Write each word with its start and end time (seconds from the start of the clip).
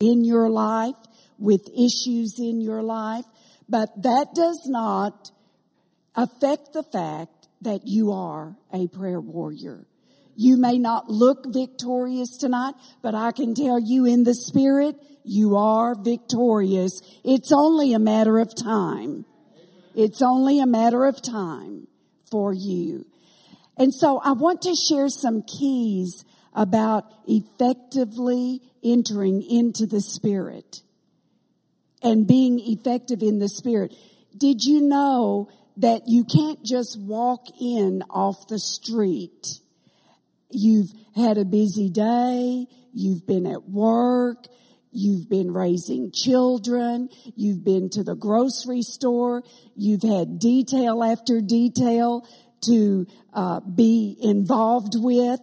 in 0.00 0.24
your 0.24 0.48
life, 0.48 0.94
with 1.38 1.68
issues 1.68 2.38
in 2.38 2.60
your 2.60 2.82
life, 2.82 3.24
but 3.68 3.90
that 4.02 4.28
does 4.34 4.62
not 4.66 5.30
affect 6.14 6.72
the 6.72 6.82
fact 6.82 7.48
that 7.62 7.86
you 7.86 8.12
are 8.12 8.56
a 8.72 8.86
prayer 8.88 9.20
warrior. 9.20 9.84
You 10.36 10.56
may 10.56 10.78
not 10.78 11.10
look 11.10 11.46
victorious 11.48 12.36
tonight, 12.36 12.74
but 13.02 13.16
I 13.16 13.32
can 13.32 13.54
tell 13.54 13.80
you 13.80 14.04
in 14.04 14.22
the 14.22 14.34
spirit, 14.34 14.94
you 15.24 15.56
are 15.56 15.96
victorious. 16.00 17.02
It's 17.24 17.50
only 17.52 17.92
a 17.92 17.98
matter 17.98 18.38
of 18.38 18.54
time. 18.54 19.24
It's 19.96 20.22
only 20.22 20.60
a 20.60 20.66
matter 20.66 21.06
of 21.06 21.20
time 21.20 21.88
for 22.30 22.52
you. 22.52 23.04
And 23.76 23.92
so 23.92 24.20
I 24.22 24.32
want 24.32 24.62
to 24.62 24.76
share 24.76 25.08
some 25.08 25.42
keys 25.42 26.24
about 26.54 27.04
effectively 27.26 28.62
entering 28.82 29.42
into 29.42 29.86
the 29.86 30.00
Spirit 30.00 30.82
and 32.02 32.26
being 32.26 32.60
effective 32.60 33.22
in 33.22 33.38
the 33.38 33.48
Spirit. 33.48 33.94
Did 34.36 34.62
you 34.62 34.82
know 34.82 35.48
that 35.78 36.02
you 36.06 36.24
can't 36.24 36.64
just 36.64 37.00
walk 37.00 37.46
in 37.60 38.02
off 38.10 38.48
the 38.48 38.58
street? 38.58 39.60
You've 40.50 40.90
had 41.14 41.38
a 41.38 41.44
busy 41.44 41.90
day. 41.90 42.66
You've 42.92 43.26
been 43.26 43.46
at 43.46 43.68
work. 43.68 44.46
You've 44.90 45.28
been 45.28 45.52
raising 45.52 46.10
children. 46.12 47.10
You've 47.36 47.62
been 47.64 47.90
to 47.90 48.02
the 48.02 48.16
grocery 48.16 48.82
store. 48.82 49.42
You've 49.76 50.02
had 50.02 50.38
detail 50.38 51.04
after 51.04 51.40
detail 51.40 52.26
to 52.66 53.06
uh, 53.32 53.60
be 53.60 54.16
involved 54.20 54.94
with. 54.96 55.40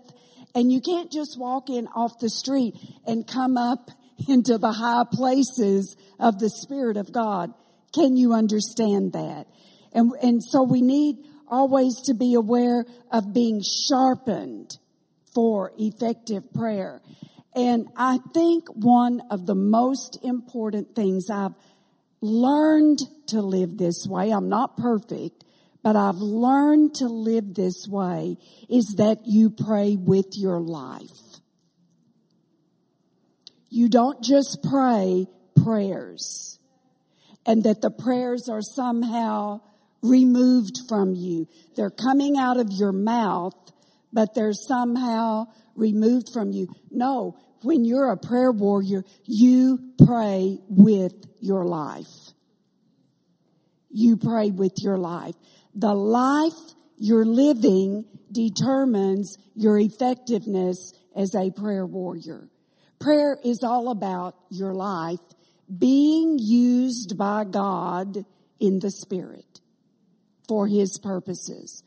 And 0.55 0.72
you 0.72 0.80
can't 0.80 1.12
just 1.12 1.38
walk 1.38 1.70
in 1.70 1.88
off 1.88 2.18
the 2.20 2.30
street 2.30 2.76
and 3.05 3.27
come 3.27 3.58
up 3.58 3.91
into 4.27 4.58
the 4.58 4.72
high 4.72 5.04
places 5.12 5.95
of 6.20 6.40
the 6.40 6.50
Spirit 6.50 6.98
of 6.98 7.12
God. 7.12 7.54
Can 7.94 8.16
you 8.16 8.34
understand 8.34 9.14
that? 9.14 9.45
And, 9.94 10.11
and 10.22 10.44
so 10.44 10.64
we 10.64 10.81
need 10.81 11.17
always 11.48 12.02
to 12.06 12.14
be 12.14 12.33
aware 12.33 12.86
of 13.11 13.33
being 13.33 13.61
sharpened 13.61 14.78
for 15.33 15.72
effective 15.78 16.52
prayer. 16.53 17.02
And 17.56 17.88
I 17.95 18.20
think 18.33 18.67
one 18.70 19.22
of 19.30 19.45
the 19.45 19.56
most 19.56 20.20
important 20.23 20.95
things 20.95 21.30
I've 21.30 21.53
learned 22.20 23.00
to 23.28 23.42
live 23.42 23.78
this 23.78 24.06
way, 24.09 24.31
I'm 24.31 24.50
not 24.50 24.76
perfect, 24.76 25.45
but 25.86 25.95
I've 25.95 26.17
learned 26.17 26.95
to 26.95 27.05
live 27.05 27.53
this 27.53 27.88
way 27.88 28.38
is 28.67 28.95
that 28.97 29.19
you 29.25 29.52
pray 29.52 29.95
with 29.95 30.25
your 30.36 30.59
life. 30.59 31.39
You 33.69 33.88
don't 33.88 34.23
just 34.23 34.66
pray 34.67 35.27
prayers 35.64 36.58
and 37.45 37.66
that 37.66 37.81
the 37.81 37.92
prayers 37.92 38.50
are 38.50 38.64
somehow 38.64 39.61
removed 40.02 40.80
from 40.89 41.14
you. 41.14 41.47
They're 41.75 41.92
coming 41.92 42.36
out 42.36 42.58
of 42.58 42.72
your 42.72 42.92
mouth, 42.92 43.53
but 44.11 44.33
they're 44.33 44.53
somehow 44.53 45.45
removed 45.75 46.30
from 46.33 46.52
you. 46.52 46.67
No, 46.89 47.38
when 47.61 47.86
you're 47.86 48.09
a 48.09 48.17
prayer 48.17 48.52
warrior, 48.52 49.03
you 49.25 49.94
pray 50.03 50.58
with 50.67 51.14
your 51.42 51.64
life. 51.64 52.33
You 53.89 54.17
pray 54.17 54.52
with 54.52 54.73
your 54.81 54.97
life. 54.97 55.36
The 55.73 55.94
life 55.94 56.53
you're 56.97 57.25
living 57.25 58.05
determines 58.31 59.38
your 59.55 59.80
effectiveness 59.80 60.94
as 61.16 61.36
a 61.36 61.52
prayer 61.52 61.86
warrior. 61.86 62.50
Prayer 63.00 63.38
is 63.44 63.64
all 63.64 63.89
about 63.89 64.36
your 64.50 64.73
life 64.73 65.19
being 65.77 66.38
used 66.39 67.17
by 67.17 67.44
God 67.44 68.25
in 68.59 68.80
the 68.80 68.92
Spirit 68.92 69.61
for 70.47 70.67
His 70.67 70.97
purposes. 70.97 71.83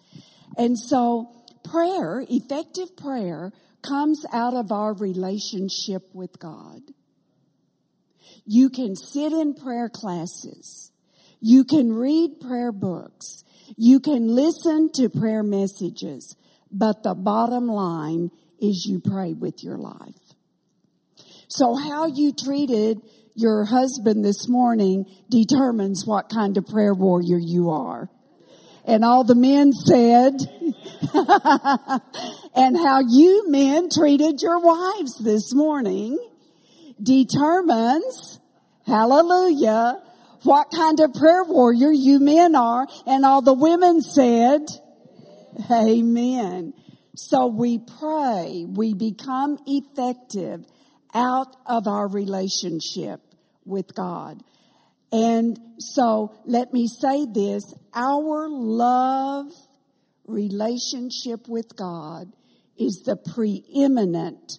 And 0.56 0.78
so 0.78 1.30
prayer, 1.64 2.24
effective 2.28 2.96
prayer, 2.96 3.52
comes 3.82 4.24
out 4.32 4.54
of 4.54 4.72
our 4.72 4.92
relationship 4.94 6.02
with 6.12 6.38
God. 6.38 6.82
You 8.44 8.70
can 8.70 8.96
sit 8.96 9.32
in 9.32 9.54
prayer 9.54 9.88
classes. 9.88 10.90
You 11.40 11.64
can 11.64 11.92
read 11.92 12.40
prayer 12.40 12.72
books. 12.72 13.44
You 13.76 14.00
can 14.00 14.28
listen 14.28 14.90
to 14.94 15.08
prayer 15.08 15.42
messages, 15.42 16.36
but 16.70 17.02
the 17.02 17.14
bottom 17.14 17.66
line 17.66 18.30
is 18.60 18.86
you 18.86 19.00
pray 19.00 19.34
with 19.34 19.62
your 19.62 19.78
life. 19.78 20.14
So 21.48 21.74
how 21.74 22.06
you 22.06 22.32
treated 22.32 23.00
your 23.34 23.64
husband 23.64 24.24
this 24.24 24.48
morning 24.48 25.06
determines 25.30 26.04
what 26.04 26.28
kind 26.28 26.56
of 26.56 26.66
prayer 26.66 26.92
warrior 26.92 27.38
you 27.38 27.70
are. 27.70 28.10
And 28.84 29.04
all 29.04 29.22
the 29.22 29.34
men 29.34 29.72
said, 29.72 30.32
and 32.54 32.76
how 32.76 33.00
you 33.06 33.48
men 33.48 33.88
treated 33.90 34.40
your 34.42 34.58
wives 34.60 35.22
this 35.22 35.54
morning 35.54 36.18
determines, 37.00 38.40
hallelujah, 38.86 40.02
what 40.42 40.70
kind 40.74 41.00
of 41.00 41.14
prayer 41.14 41.44
warrior 41.44 41.90
you 41.90 42.20
men 42.20 42.54
are. 42.54 42.86
And 43.06 43.24
all 43.24 43.42
the 43.42 43.54
women 43.54 44.00
said, 44.00 44.62
Amen. 45.70 46.74
So 47.14 47.48
we 47.48 47.78
pray, 47.78 48.64
we 48.68 48.94
become 48.94 49.58
effective 49.66 50.64
out 51.12 51.56
of 51.66 51.88
our 51.88 52.06
relationship 52.06 53.20
with 53.64 53.94
God. 53.94 54.42
And 55.10 55.58
so 55.78 56.34
let 56.44 56.72
me 56.72 56.86
say 56.86 57.26
this, 57.26 57.74
our 57.94 58.48
love 58.48 59.50
relationship 60.26 61.48
with 61.48 61.74
God 61.74 62.32
is 62.78 63.02
the 63.04 63.16
preeminent 63.16 64.58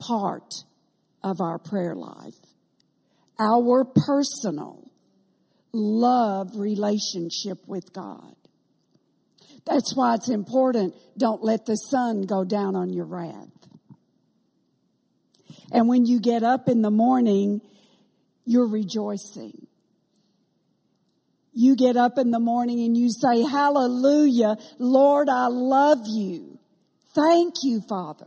part 0.00 0.64
of 1.22 1.40
our 1.40 1.58
prayer 1.58 1.94
life. 1.94 2.34
Our 3.38 3.84
personal 3.84 4.83
love 5.74 6.56
relationship 6.56 7.58
with 7.66 7.92
God. 7.92 8.34
That's 9.66 9.94
why 9.96 10.14
it's 10.14 10.30
important. 10.30 10.94
Don't 11.16 11.42
let 11.42 11.66
the 11.66 11.76
sun 11.76 12.22
go 12.22 12.44
down 12.44 12.76
on 12.76 12.92
your 12.92 13.06
wrath. 13.06 13.48
And 15.72 15.88
when 15.88 16.06
you 16.06 16.20
get 16.20 16.42
up 16.42 16.68
in 16.68 16.82
the 16.82 16.90
morning, 16.90 17.60
you're 18.44 18.68
rejoicing. 18.68 19.66
You 21.52 21.76
get 21.76 21.96
up 21.96 22.18
in 22.18 22.30
the 22.30 22.40
morning 22.40 22.80
and 22.84 22.96
you 22.96 23.10
say, 23.10 23.42
hallelujah, 23.42 24.56
Lord, 24.78 25.28
I 25.28 25.46
love 25.46 26.00
you. 26.06 26.58
Thank 27.14 27.54
you, 27.62 27.80
Father. 27.88 28.26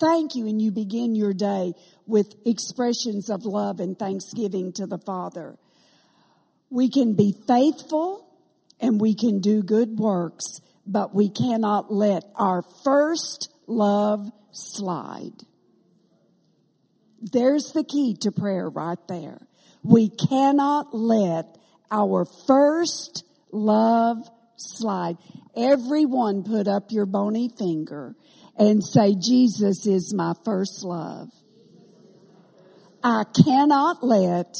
Thank 0.00 0.34
you. 0.34 0.46
And 0.46 0.62
you 0.62 0.70
begin 0.70 1.14
your 1.14 1.32
day 1.32 1.74
with 2.06 2.34
expressions 2.46 3.30
of 3.30 3.44
love 3.44 3.80
and 3.80 3.98
thanksgiving 3.98 4.72
to 4.74 4.86
the 4.86 4.98
Father. 4.98 5.56
We 6.72 6.88
can 6.88 7.12
be 7.12 7.34
faithful 7.46 8.26
and 8.80 8.98
we 8.98 9.14
can 9.14 9.40
do 9.40 9.62
good 9.62 9.98
works, 9.98 10.62
but 10.86 11.14
we 11.14 11.28
cannot 11.28 11.92
let 11.92 12.24
our 12.34 12.62
first 12.82 13.50
love 13.66 14.26
slide. 14.52 15.44
There's 17.20 17.72
the 17.72 17.84
key 17.84 18.16
to 18.22 18.32
prayer 18.32 18.70
right 18.70 18.98
there. 19.06 19.46
We 19.82 20.08
cannot 20.08 20.94
let 20.94 21.58
our 21.90 22.24
first 22.46 23.24
love 23.52 24.16
slide. 24.56 25.18
Everyone 25.54 26.42
put 26.42 26.68
up 26.68 26.90
your 26.90 27.04
bony 27.04 27.50
finger 27.58 28.16
and 28.56 28.82
say, 28.82 29.14
Jesus 29.14 29.86
is 29.86 30.14
my 30.16 30.32
first 30.42 30.82
love. 30.84 31.28
I 33.04 33.24
cannot 33.44 34.02
let 34.02 34.56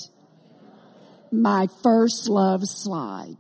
my 1.33 1.67
first 1.83 2.29
love 2.29 2.61
slide. 2.65 3.39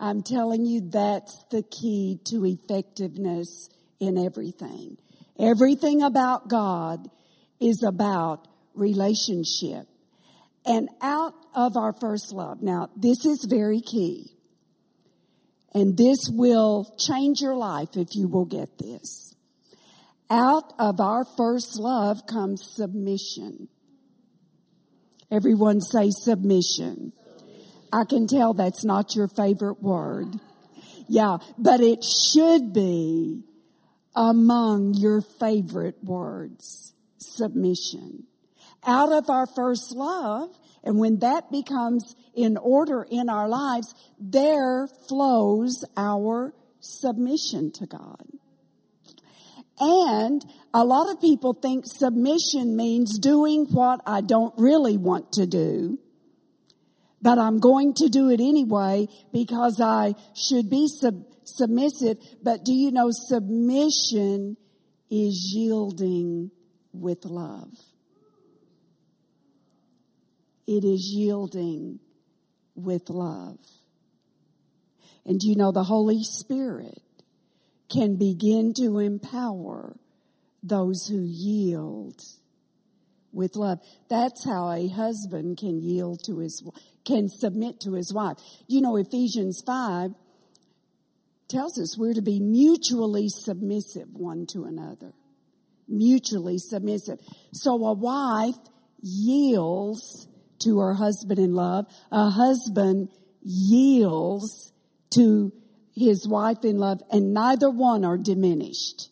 I'm 0.00 0.22
telling 0.22 0.64
you 0.64 0.80
that's 0.90 1.44
the 1.50 1.62
key 1.62 2.18
to 2.30 2.44
effectiveness 2.44 3.68
in 4.00 4.18
everything. 4.18 4.96
Everything 5.38 6.02
about 6.02 6.48
God 6.48 7.08
is 7.60 7.82
about 7.82 8.48
relationship. 8.74 9.86
And 10.66 10.88
out 11.02 11.34
of 11.54 11.76
our 11.76 11.92
first 11.92 12.32
love. 12.32 12.62
Now, 12.62 12.88
this 12.96 13.26
is 13.26 13.46
very 13.48 13.80
key. 13.80 14.30
And 15.74 15.96
this 15.96 16.30
will 16.30 16.94
change 16.98 17.40
your 17.40 17.56
life 17.56 17.96
if 17.96 18.14
you 18.14 18.28
will 18.28 18.46
get 18.46 18.78
this. 18.78 19.34
Out 20.30 20.72
of 20.78 21.00
our 21.00 21.26
first 21.36 21.78
love 21.78 22.26
comes 22.26 22.62
submission. 22.74 23.68
Everyone 25.34 25.80
say 25.80 26.10
submission. 26.10 27.12
I 27.92 28.04
can 28.04 28.28
tell 28.28 28.54
that's 28.54 28.84
not 28.84 29.16
your 29.16 29.26
favorite 29.26 29.82
word. 29.82 30.28
Yeah, 31.08 31.38
but 31.58 31.80
it 31.80 32.04
should 32.04 32.72
be 32.72 33.42
among 34.14 34.94
your 34.94 35.22
favorite 35.40 35.96
words. 36.04 36.92
Submission. 37.18 38.28
out 38.86 39.10
of 39.10 39.28
our 39.28 39.46
first 39.46 39.92
love. 39.96 40.50
And 40.84 40.98
when 40.98 41.18
that 41.20 41.50
becomes 41.50 42.14
in 42.34 42.56
order 42.56 43.04
in 43.10 43.28
our 43.28 43.48
lives, 43.48 43.92
there 44.20 44.86
flows 45.08 45.84
our 45.96 46.54
submission 46.80 47.72
to 47.72 47.86
God. 47.86 48.26
And 49.78 50.44
a 50.72 50.84
lot 50.84 51.10
of 51.10 51.20
people 51.20 51.52
think 51.52 51.84
submission 51.86 52.76
means 52.76 53.18
doing 53.18 53.66
what 53.66 54.00
I 54.06 54.20
don't 54.20 54.54
really 54.56 54.96
want 54.96 55.32
to 55.32 55.46
do, 55.46 55.98
but 57.20 57.38
I'm 57.38 57.58
going 57.58 57.94
to 57.94 58.08
do 58.08 58.30
it 58.30 58.40
anyway 58.40 59.08
because 59.32 59.80
I 59.80 60.14
should 60.34 60.70
be 60.70 60.88
sub- 60.88 61.24
submissive. 61.44 62.18
But 62.42 62.64
do 62.64 62.72
you 62.72 62.92
know 62.92 63.08
submission 63.10 64.56
is 65.10 65.52
yielding 65.54 66.50
with 66.92 67.24
love? 67.24 67.72
It 70.66 70.84
is 70.84 71.10
yielding 71.12 71.98
with 72.74 73.10
love. 73.10 73.58
And 75.26 75.40
do 75.40 75.48
you 75.48 75.56
know 75.56 75.72
the 75.72 75.84
Holy 75.84 76.22
Spirit 76.22 77.03
can 77.90 78.16
begin 78.16 78.72
to 78.74 78.98
empower 78.98 79.96
those 80.62 81.06
who 81.06 81.22
yield 81.22 82.20
with 83.32 83.56
love. 83.56 83.80
That's 84.08 84.44
how 84.44 84.70
a 84.70 84.88
husband 84.88 85.58
can 85.58 85.80
yield 85.80 86.22
to 86.26 86.38
his, 86.38 86.62
can 87.04 87.28
submit 87.28 87.80
to 87.80 87.94
his 87.94 88.12
wife. 88.14 88.38
You 88.66 88.80
know, 88.80 88.96
Ephesians 88.96 89.62
5 89.66 90.12
tells 91.48 91.78
us 91.78 91.98
we're 91.98 92.14
to 92.14 92.22
be 92.22 92.40
mutually 92.40 93.28
submissive 93.28 94.08
one 94.12 94.46
to 94.52 94.64
another. 94.64 95.12
Mutually 95.86 96.58
submissive. 96.58 97.18
So 97.52 97.72
a 97.84 97.92
wife 97.92 98.56
yields 99.02 100.26
to 100.60 100.78
her 100.78 100.94
husband 100.94 101.38
in 101.38 101.52
love. 101.52 101.86
A 102.10 102.30
husband 102.30 103.10
yields 103.42 104.72
to 105.10 105.52
his 105.94 106.26
wife 106.26 106.64
in 106.64 106.78
love 106.78 107.00
and 107.10 107.32
neither 107.32 107.70
one 107.70 108.04
are 108.04 108.18
diminished. 108.18 109.10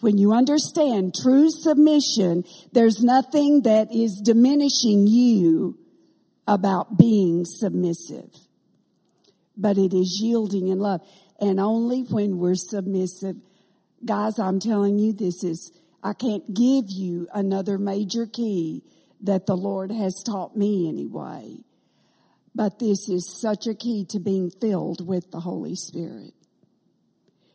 When 0.00 0.18
you 0.18 0.32
understand 0.32 1.14
true 1.14 1.50
submission, 1.50 2.44
there's 2.72 3.02
nothing 3.02 3.62
that 3.62 3.94
is 3.94 4.20
diminishing 4.24 5.06
you 5.06 5.78
about 6.48 6.96
being 6.98 7.44
submissive. 7.44 8.30
But 9.56 9.76
it 9.76 9.94
is 9.94 10.18
yielding 10.22 10.68
in 10.68 10.78
love. 10.78 11.02
And 11.38 11.60
only 11.60 12.02
when 12.02 12.38
we're 12.38 12.54
submissive, 12.54 13.36
guys, 14.04 14.38
I'm 14.38 14.58
telling 14.58 14.98
you, 14.98 15.12
this 15.12 15.44
is, 15.44 15.70
I 16.02 16.14
can't 16.14 16.46
give 16.52 16.86
you 16.88 17.28
another 17.32 17.78
major 17.78 18.26
key 18.26 18.82
that 19.22 19.44
the 19.46 19.56
Lord 19.56 19.90
has 19.90 20.22
taught 20.22 20.56
me 20.56 20.88
anyway. 20.88 21.58
But 22.54 22.78
this 22.78 23.08
is 23.08 23.40
such 23.40 23.66
a 23.66 23.74
key 23.74 24.04
to 24.10 24.18
being 24.18 24.50
filled 24.50 25.06
with 25.06 25.30
the 25.30 25.40
Holy 25.40 25.74
Spirit. 25.74 26.34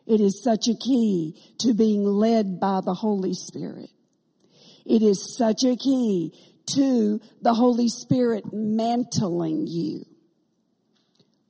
It 0.05 0.21
is 0.21 0.41
such 0.41 0.67
a 0.67 0.75
key 0.75 1.35
to 1.59 1.73
being 1.73 2.03
led 2.03 2.59
by 2.59 2.81
the 2.81 2.93
Holy 2.93 3.33
Spirit. 3.33 3.89
It 4.85 5.01
is 5.01 5.35
such 5.35 5.63
a 5.63 5.75
key 5.75 6.33
to 6.67 7.19
the 7.41 7.53
Holy 7.53 7.89
Spirit 7.89 8.45
mantling 8.53 9.67
you 9.67 10.05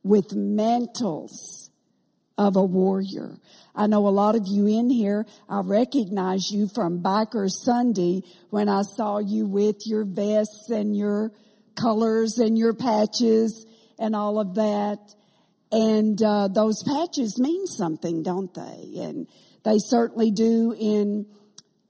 with 0.03 0.33
mantles 0.33 1.69
of 2.37 2.55
a 2.55 2.63
warrior. 2.63 3.37
I 3.73 3.87
know 3.87 4.07
a 4.07 4.09
lot 4.09 4.35
of 4.35 4.43
you 4.47 4.67
in 4.67 4.89
here, 4.89 5.25
I 5.49 5.61
recognize 5.61 6.51
you 6.51 6.67
from 6.67 7.01
Biker 7.01 7.49
Sunday 7.49 8.23
when 8.49 8.69
I 8.69 8.83
saw 8.83 9.19
you 9.19 9.45
with 9.45 9.85
your 9.85 10.05
vests 10.05 10.69
and 10.69 10.95
your 10.95 11.31
colors 11.75 12.37
and 12.37 12.57
your 12.57 12.73
patches 12.73 13.65
and 13.99 14.15
all 14.15 14.39
of 14.39 14.55
that. 14.55 14.99
And 15.71 16.21
uh, 16.21 16.47
those 16.47 16.83
patches 16.83 17.39
mean 17.39 17.67
something, 17.67 18.23
don't 18.23 18.53
they? 18.53 18.99
And 19.01 19.27
they 19.63 19.77
certainly 19.79 20.31
do 20.31 20.75
in 20.77 21.25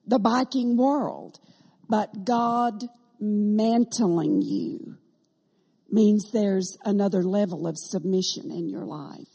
the 0.07 0.19
biking 0.19 0.77
world. 0.77 1.39
But 1.87 2.25
God 2.25 2.83
mantling 3.19 4.41
you 4.41 4.97
means 5.89 6.31
there's 6.31 6.77
another 6.83 7.23
level 7.23 7.67
of 7.67 7.77
submission 7.77 8.51
in 8.51 8.69
your 8.69 8.85
life. 8.85 9.27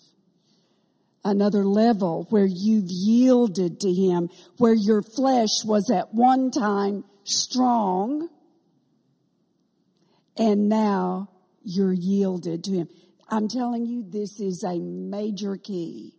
Another 1.25 1.65
level 1.65 2.27
where 2.31 2.49
you've 2.49 2.89
yielded 2.89 3.81
to 3.81 3.93
Him, 3.93 4.31
where 4.57 4.75
your 4.75 5.03
flesh 5.03 5.65
was 5.65 5.91
at 5.91 6.15
one 6.15 6.51
time 6.51 7.05
strong 7.25 8.29
and 10.37 10.69
now 10.69 11.29
you're 11.63 11.93
yielded 11.93 12.65
to 12.65 12.71
Him. 12.73 12.89
I'm 13.29 13.49
telling 13.49 13.87
you, 13.87 14.05
this 14.07 14.41
is 14.41 14.65
a 14.65 14.79
major 14.79 15.57
key 15.57 16.15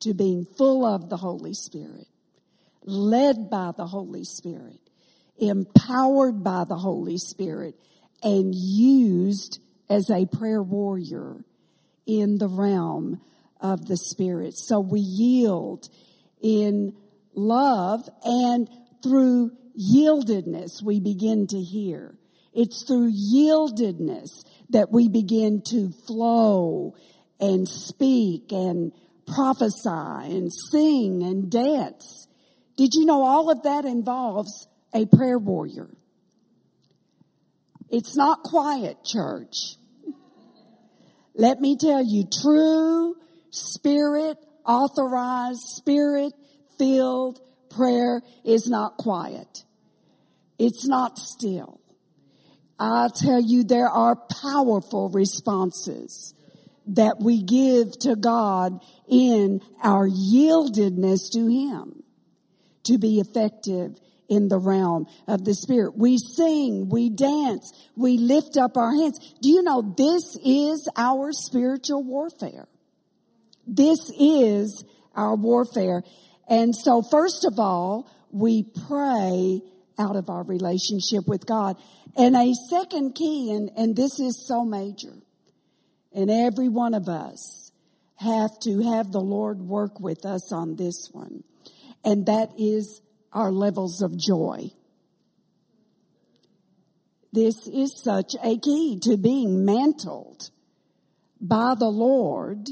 to 0.00 0.14
being 0.14 0.46
full 0.56 0.86
of 0.86 1.10
the 1.10 1.16
Holy 1.16 1.54
Spirit, 1.54 2.06
led 2.82 3.50
by 3.50 3.72
the 3.76 3.86
Holy 3.86 4.24
Spirit, 4.24 4.80
empowered 5.38 6.42
by 6.42 6.64
the 6.64 6.76
Holy 6.76 7.18
Spirit, 7.18 7.74
and 8.22 8.54
used 8.54 9.60
as 9.88 10.10
a 10.10 10.26
prayer 10.26 10.62
warrior 10.62 11.44
in 12.06 12.38
the 12.38 12.48
realm 12.48 13.20
of 13.60 13.86
the 13.86 13.96
Spirit. 13.96 14.54
So 14.56 14.80
we 14.80 15.00
yield 15.00 15.88
in 16.40 16.94
love 17.34 18.08
and 18.24 18.68
through 19.02 19.52
yieldedness 19.78 20.82
we 20.82 21.00
begin 21.00 21.46
to 21.48 21.60
hear. 21.60 22.14
It's 22.52 22.82
through 22.82 23.12
yieldedness 23.12 24.44
that 24.70 24.90
we 24.90 25.08
begin 25.08 25.62
to 25.66 25.90
flow 26.06 26.94
and 27.38 27.68
speak 27.68 28.52
and 28.52 28.92
prophesy 29.26 29.88
and 29.88 30.52
sing 30.52 31.22
and 31.22 31.50
dance. 31.50 32.26
Did 32.76 32.94
you 32.94 33.04
know 33.04 33.22
all 33.22 33.50
of 33.50 33.62
that 33.62 33.84
involves 33.84 34.66
a 34.92 35.06
prayer 35.06 35.38
warrior? 35.38 35.88
It's 37.88 38.16
not 38.16 38.42
quiet 38.42 39.04
church. 39.04 39.76
Let 41.34 41.60
me 41.60 41.76
tell 41.76 42.02
you, 42.02 42.24
true 42.42 43.16
spirit 43.50 44.36
authorized, 44.64 45.60
spirit 45.60 46.32
filled 46.78 47.40
prayer 47.70 48.22
is 48.44 48.68
not 48.68 48.96
quiet. 48.96 49.64
It's 50.58 50.86
not 50.86 51.18
still. 51.18 51.79
I 52.80 53.08
tell 53.14 53.40
you, 53.40 53.62
there 53.62 53.90
are 53.90 54.16
powerful 54.16 55.10
responses 55.10 56.34
that 56.86 57.20
we 57.20 57.42
give 57.42 57.92
to 58.00 58.16
God 58.16 58.80
in 59.06 59.60
our 59.82 60.08
yieldedness 60.08 61.30
to 61.32 61.46
Him 61.46 62.02
to 62.84 62.96
be 62.96 63.20
effective 63.20 64.00
in 64.30 64.48
the 64.48 64.58
realm 64.58 65.06
of 65.26 65.44
the 65.44 65.54
Spirit. 65.54 65.98
We 65.98 66.16
sing, 66.16 66.88
we 66.88 67.10
dance, 67.10 67.70
we 67.96 68.16
lift 68.16 68.56
up 68.56 68.78
our 68.78 68.94
hands. 68.94 69.18
Do 69.42 69.50
you 69.50 69.62
know 69.62 69.82
this 69.82 70.38
is 70.42 70.88
our 70.96 71.32
spiritual 71.32 72.02
warfare? 72.02 72.66
This 73.66 74.10
is 74.18 74.84
our 75.14 75.36
warfare. 75.36 76.02
And 76.48 76.74
so 76.74 77.02
first 77.02 77.44
of 77.44 77.58
all, 77.58 78.10
we 78.30 78.64
pray 78.88 79.60
out 79.98 80.16
of 80.16 80.28
our 80.28 80.42
relationship 80.42 81.26
with 81.26 81.46
God. 81.46 81.76
And 82.16 82.36
a 82.36 82.52
second 82.68 83.14
key, 83.14 83.52
and, 83.52 83.70
and 83.76 83.96
this 83.96 84.18
is 84.18 84.46
so 84.46 84.64
major, 84.64 85.14
and 86.12 86.30
every 86.30 86.68
one 86.68 86.94
of 86.94 87.08
us 87.08 87.72
have 88.16 88.50
to 88.60 88.82
have 88.82 89.12
the 89.12 89.20
Lord 89.20 89.60
work 89.60 90.00
with 90.00 90.26
us 90.26 90.52
on 90.52 90.76
this 90.76 91.08
one, 91.12 91.42
and 92.04 92.26
that 92.26 92.50
is 92.58 93.00
our 93.32 93.50
levels 93.50 94.02
of 94.02 94.18
joy. 94.18 94.70
This 97.32 97.68
is 97.68 98.02
such 98.02 98.34
a 98.42 98.58
key 98.58 98.98
to 99.04 99.16
being 99.16 99.64
mantled 99.64 100.50
by 101.40 101.74
the 101.78 101.88
Lord 101.88 102.68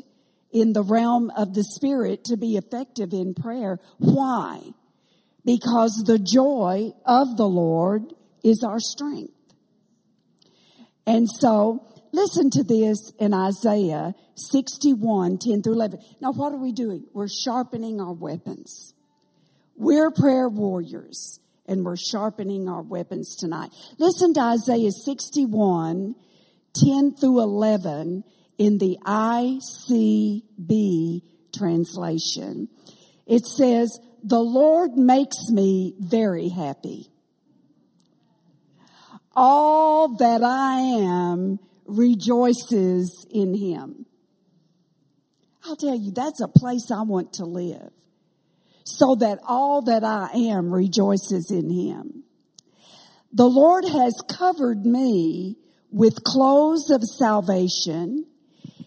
in 0.51 0.73
the 0.73 0.83
realm 0.83 1.31
of 1.37 1.55
the 1.55 1.63
Spirit 1.63 2.25
to 2.25 2.37
be 2.37 2.57
effective 2.57 3.13
in 3.13 3.35
prayer. 3.35 3.79
Why? 3.99 4.61
Because 5.49 6.05
the 6.05 6.19
joy 6.19 6.93
of 7.07 7.39
the 7.39 7.49
Lord 7.49 8.13
is 8.45 8.63
our 8.63 8.79
strength. 8.79 9.33
And 11.07 11.27
so, 11.27 11.87
listen 12.13 12.51
to 12.51 12.63
this 12.63 13.15
in 13.19 13.33
Isaiah 13.33 14.15
61, 14.35 15.39
10 15.39 15.63
through 15.63 15.73
11. 15.73 16.01
Now, 16.21 16.33
what 16.33 16.53
are 16.53 16.59
we 16.59 16.73
doing? 16.73 17.07
We're 17.15 17.29
sharpening 17.29 17.99
our 17.99 18.13
weapons. 18.13 18.93
We're 19.75 20.11
prayer 20.11 20.51
warriors 20.51 21.41
and 21.65 21.83
we're 21.83 21.97
sharpening 21.97 22.69
our 22.69 22.83
weapons 22.83 23.35
tonight. 23.35 23.71
Listen 23.97 24.35
to 24.35 24.41
Isaiah 24.41 24.93
61, 24.93 26.15
10 26.75 27.15
through 27.15 27.41
11 27.41 28.23
in 28.59 28.77
the 28.77 28.99
ICB 29.03 30.43
translation. 31.57 32.69
It 33.27 33.47
says, 33.47 33.99
the 34.23 34.41
Lord 34.41 34.97
makes 34.97 35.49
me 35.51 35.95
very 35.99 36.49
happy. 36.49 37.11
all 39.41 40.17
that 40.17 40.43
I 40.43 40.81
am 40.81 41.61
rejoices 41.87 43.25
in 43.31 43.55
him. 43.55 44.05
I'll 45.65 45.77
tell 45.77 45.95
you, 45.95 46.11
that's 46.11 46.41
a 46.41 46.49
place 46.49 46.91
I 46.91 47.03
want 47.03 47.35
to 47.35 47.45
live. 47.45 47.93
So 48.85 49.15
that 49.17 49.39
all 49.47 49.83
that 49.83 50.03
I 50.03 50.31
am 50.33 50.75
rejoices 50.75 51.53
in 51.53 51.71
him. 51.71 52.25
The 53.33 53.49
Lord 53.49 53.85
has 53.85 54.15
covered 54.29 54.85
me 54.85 55.57
with 55.93 56.25
clothes 56.25 56.91
of 56.91 57.05
salvation. 57.05 58.27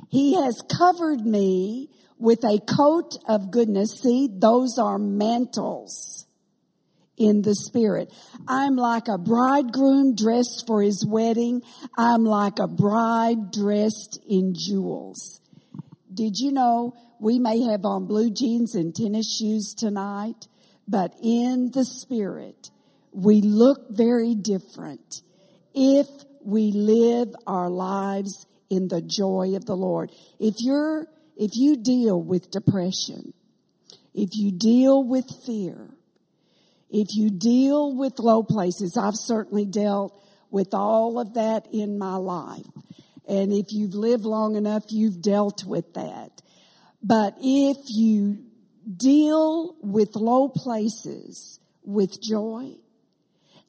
He 0.10 0.36
has 0.36 0.62
covered 0.78 1.22
me 1.22 1.90
with 2.22 2.44
a 2.44 2.60
coat 2.60 3.18
of 3.28 3.50
goodness. 3.50 4.00
See, 4.00 4.30
those 4.32 4.78
are 4.78 5.00
mantles 5.00 6.28
in 7.18 7.42
the 7.42 7.56
spirit. 7.56 8.14
I'm 8.48 8.76
like 8.76 9.08
a 9.08 9.18
bridegroom 9.18 10.16
dressed 10.16 10.66
for 10.68 10.84
his 10.84 11.04
wedding. 11.06 11.64
I'm 11.98 12.24
like 12.24 12.60
a 12.60 12.68
bride 12.68 13.52
dressed 13.52 14.20
in 14.30 14.54
jewels. 14.56 15.42
Did 16.14 16.38
you 16.38 16.52
know 16.52 16.94
we 17.20 17.40
may 17.40 17.62
have 17.64 17.86
on 17.86 18.06
blue 18.06 18.30
jeans 18.30 18.76
and 18.76 18.96
tennis 18.96 19.38
shoes 19.38 19.74
tonight, 19.74 20.48
but 20.88 21.14
in 21.24 21.72
the 21.74 21.86
spirit, 21.86 22.70
we 23.12 23.42
look 23.42 23.90
very 23.90 24.36
different 24.36 25.22
if 25.74 26.08
we 26.44 26.72
live 26.72 27.30
our 27.48 27.70
lives 27.70 28.46
in 28.70 28.88
the 28.88 29.02
joy 29.02 29.54
of 29.56 29.66
the 29.66 29.76
Lord. 29.76 30.12
If 30.40 30.56
you're, 30.60 31.08
if 31.36 31.52
you 31.56 31.76
deal 31.78 32.22
with 32.22 32.52
depression, 32.52 33.34
if 34.14 34.30
you 34.34 34.52
deal 34.52 35.04
with 35.04 35.26
fear, 35.46 35.90
if 36.90 37.16
you 37.16 37.30
deal 37.30 37.96
with 37.96 38.20
low 38.20 38.44
places, 38.44 38.98
I've 38.98 39.16
certainly 39.16 39.66
dealt 39.66 40.22
with 40.50 40.74
all 40.74 41.20
of 41.20 41.36
that 41.36 41.68
in 41.72 41.98
my 41.98 42.18
life. 42.18 42.66
And 43.28 43.54
if 43.54 43.68
you've 43.72 43.96
lived 43.96 44.26
long 44.26 44.56
enough, 44.56 44.84
you've 44.90 45.22
dealt 45.22 45.64
with 45.64 45.94
that. 45.94 46.42
But 47.02 47.36
if 47.42 47.78
you 47.88 48.44
deal 48.98 49.76
with 49.82 50.16
low 50.16 50.50
places 50.50 51.60
with 51.84 52.22
joy, 52.22 52.76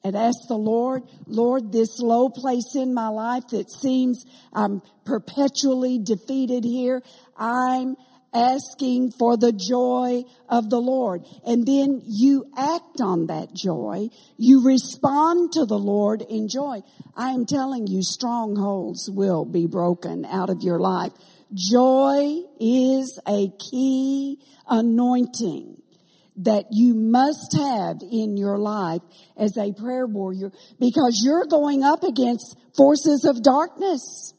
and 0.03 0.15
ask 0.15 0.47
the 0.47 0.57
Lord, 0.57 1.03
Lord, 1.27 1.71
this 1.71 1.99
low 1.99 2.29
place 2.29 2.75
in 2.75 2.93
my 2.93 3.07
life 3.07 3.47
that 3.51 3.71
seems 3.71 4.25
I'm 4.51 4.81
perpetually 5.05 5.97
defeated 5.97 6.63
here, 6.63 7.01
I'm 7.37 7.95
asking 8.33 9.11
for 9.11 9.37
the 9.37 9.51
joy 9.51 10.23
of 10.49 10.69
the 10.69 10.79
Lord. 10.79 11.23
And 11.45 11.65
then 11.65 12.01
you 12.05 12.45
act 12.57 12.99
on 12.99 13.27
that 13.27 13.53
joy. 13.53 14.09
You 14.37 14.65
respond 14.65 15.53
to 15.53 15.65
the 15.65 15.77
Lord 15.77 16.21
in 16.21 16.49
joy. 16.49 16.81
I 17.15 17.29
am 17.29 17.45
telling 17.45 17.87
you, 17.87 18.01
strongholds 18.01 19.09
will 19.09 19.45
be 19.45 19.67
broken 19.67 20.25
out 20.25 20.49
of 20.49 20.63
your 20.63 20.79
life. 20.79 21.13
Joy 21.53 22.39
is 22.59 23.19
a 23.27 23.49
key 23.69 24.39
anointing 24.67 25.82
that 26.37 26.65
you 26.71 26.95
must 26.95 27.55
have 27.55 27.97
in 28.01 28.37
your 28.37 28.57
life 28.57 29.01
as 29.37 29.57
a 29.57 29.71
prayer 29.73 30.07
warrior 30.07 30.51
because 30.79 31.21
you're 31.23 31.45
going 31.45 31.83
up 31.83 32.03
against 32.03 32.57
forces 32.75 33.23
of 33.25 33.43
darkness 33.43 34.33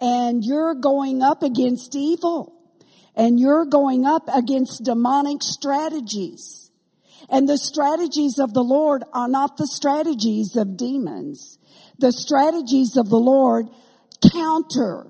and 0.00 0.42
you're 0.42 0.74
going 0.74 1.22
up 1.22 1.42
against 1.42 1.94
evil 1.94 2.54
and 3.14 3.38
you're 3.38 3.66
going 3.66 4.06
up 4.06 4.28
against 4.32 4.84
demonic 4.84 5.42
strategies. 5.42 6.70
And 7.28 7.48
the 7.48 7.58
strategies 7.58 8.38
of 8.38 8.54
the 8.54 8.62
Lord 8.62 9.04
are 9.12 9.28
not 9.28 9.56
the 9.56 9.66
strategies 9.66 10.56
of 10.56 10.76
demons. 10.76 11.58
The 11.98 12.12
strategies 12.12 12.96
of 12.96 13.10
the 13.10 13.18
Lord 13.18 13.66
counter 14.32 15.06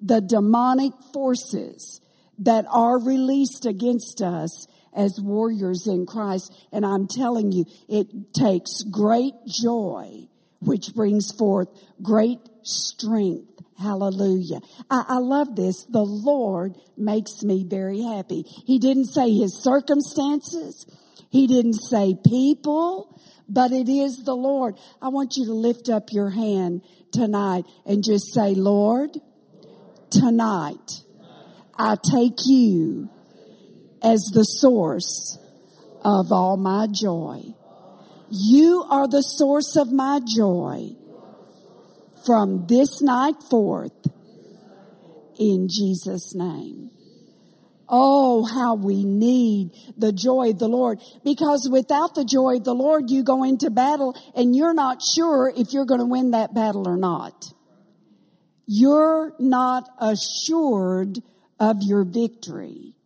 the 0.00 0.20
demonic 0.20 0.92
forces 1.12 2.00
that 2.38 2.64
are 2.68 2.98
released 2.98 3.66
against 3.66 4.20
us 4.20 4.66
as 4.94 5.20
warriors 5.20 5.86
in 5.86 6.06
Christ. 6.06 6.52
And 6.72 6.84
I'm 6.84 7.06
telling 7.06 7.52
you, 7.52 7.64
it 7.88 8.34
takes 8.34 8.82
great 8.82 9.34
joy, 9.46 10.28
which 10.60 10.94
brings 10.94 11.32
forth 11.32 11.68
great 12.02 12.40
strength. 12.62 13.48
Hallelujah. 13.78 14.60
I, 14.90 15.04
I, 15.08 15.18
love 15.18 15.56
this. 15.56 15.84
The 15.84 16.04
Lord 16.04 16.76
makes 16.96 17.42
me 17.42 17.64
very 17.64 18.02
happy. 18.02 18.42
He 18.42 18.78
didn't 18.78 19.06
say 19.06 19.32
his 19.32 19.60
circumstances. 19.60 20.86
He 21.30 21.46
didn't 21.46 21.80
say 21.80 22.14
people, 22.24 23.20
but 23.48 23.72
it 23.72 23.88
is 23.88 24.22
the 24.24 24.36
Lord. 24.36 24.76
I 25.00 25.08
want 25.08 25.36
you 25.36 25.46
to 25.46 25.54
lift 25.54 25.88
up 25.88 26.12
your 26.12 26.30
hand 26.30 26.82
tonight 27.12 27.64
and 27.84 28.04
just 28.04 28.32
say, 28.32 28.54
Lord, 28.54 29.10
tonight 30.10 31.02
I 31.84 31.96
take 31.96 32.46
you 32.46 33.10
as 34.04 34.30
the 34.32 34.44
source 34.44 35.36
of 36.04 36.30
all 36.30 36.56
my 36.56 36.86
joy. 36.86 37.42
You 38.30 38.84
are 38.88 39.08
the 39.08 39.20
source 39.20 39.74
of 39.74 39.90
my 39.90 40.20
joy 40.24 40.90
from 42.24 42.68
this 42.68 43.02
night 43.02 43.34
forth 43.50 44.06
in 45.40 45.66
Jesus' 45.68 46.36
name. 46.36 46.92
Oh, 47.88 48.44
how 48.44 48.76
we 48.76 49.02
need 49.02 49.72
the 49.98 50.12
joy 50.12 50.50
of 50.50 50.60
the 50.60 50.68
Lord. 50.68 51.00
Because 51.24 51.68
without 51.68 52.14
the 52.14 52.24
joy 52.24 52.58
of 52.58 52.64
the 52.64 52.76
Lord, 52.76 53.10
you 53.10 53.24
go 53.24 53.42
into 53.42 53.70
battle 53.70 54.16
and 54.36 54.54
you're 54.54 54.72
not 54.72 55.02
sure 55.02 55.52
if 55.56 55.72
you're 55.72 55.84
going 55.84 55.98
to 55.98 56.06
win 56.06 56.30
that 56.30 56.54
battle 56.54 56.86
or 56.86 56.96
not. 56.96 57.52
You're 58.68 59.34
not 59.40 59.88
assured 59.98 61.18
of 61.62 61.76
your 61.80 62.02
victory. 62.02 62.96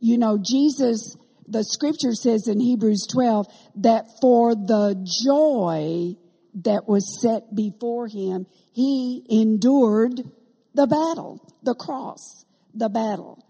You 0.00 0.16
know, 0.16 0.38
Jesus, 0.42 1.18
the 1.46 1.62
scripture 1.62 2.14
says 2.14 2.48
in 2.48 2.60
Hebrews 2.60 3.06
12 3.12 3.46
that 3.82 4.06
for 4.22 4.54
the 4.54 4.96
joy 5.22 6.16
that 6.62 6.88
was 6.88 7.20
set 7.20 7.54
before 7.54 8.08
him, 8.08 8.46
he 8.72 9.22
endured 9.28 10.22
the 10.72 10.86
battle, 10.86 11.46
the 11.62 11.74
cross, 11.74 12.46
the 12.72 12.88
battle. 12.88 13.44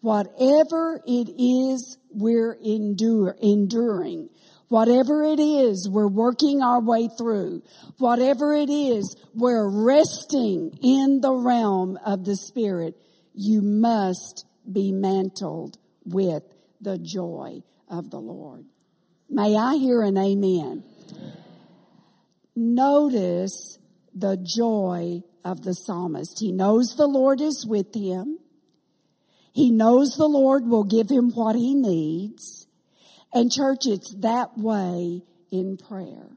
Whatever 0.00 1.00
it 1.04 1.28
is 1.36 1.98
we're 2.10 2.52
endure, 2.52 3.34
enduring, 3.42 4.28
whatever 4.68 5.24
it 5.24 5.40
is 5.40 5.88
we're 5.90 6.06
working 6.06 6.62
our 6.62 6.80
way 6.80 7.08
through, 7.18 7.62
whatever 7.98 8.54
it 8.54 8.70
is 8.70 9.16
we're 9.34 9.68
resting 9.68 10.78
in 10.80 11.20
the 11.20 11.34
realm 11.34 11.98
of 12.06 12.24
the 12.24 12.36
Spirit, 12.36 12.94
you 13.34 13.60
must 13.60 14.46
be 14.70 14.92
mantled 14.92 15.78
with 16.04 16.42
the 16.80 16.98
joy 16.98 17.62
of 17.88 18.10
the 18.10 18.20
Lord. 18.20 18.64
May 19.28 19.56
I 19.56 19.76
hear 19.76 20.02
an 20.02 20.16
amen? 20.16 20.84
amen? 21.10 21.32
Notice 22.54 23.78
the 24.14 24.36
joy 24.36 25.22
of 25.44 25.62
the 25.62 25.74
psalmist. 25.74 26.38
He 26.38 26.52
knows 26.52 26.94
the 26.96 27.06
Lord 27.06 27.40
is 27.40 27.66
with 27.66 27.94
him. 27.94 28.38
He 29.52 29.70
knows 29.70 30.16
the 30.16 30.28
Lord 30.28 30.66
will 30.66 30.84
give 30.84 31.10
him 31.10 31.30
what 31.30 31.56
he 31.56 31.74
needs. 31.74 32.66
And 33.32 33.50
church, 33.50 33.86
it's 33.86 34.14
that 34.20 34.56
way 34.56 35.22
in 35.50 35.76
prayer. 35.76 36.28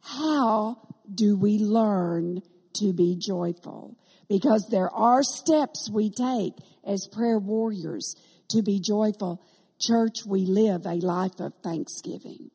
How 0.00 0.78
do 1.12 1.36
we 1.36 1.58
learn 1.58 2.42
to 2.74 2.92
be 2.92 3.16
joyful? 3.16 3.96
Because 4.28 4.68
there 4.70 4.90
are 4.90 5.22
steps 5.22 5.90
we 5.92 6.10
take 6.10 6.54
as 6.84 7.08
prayer 7.12 7.38
warriors 7.38 8.16
to 8.48 8.62
be 8.62 8.80
joyful. 8.80 9.42
Church, 9.80 10.24
we 10.26 10.46
live 10.46 10.86
a 10.86 10.94
life 10.94 11.40
of 11.40 11.52
thanksgiving. 11.62 12.50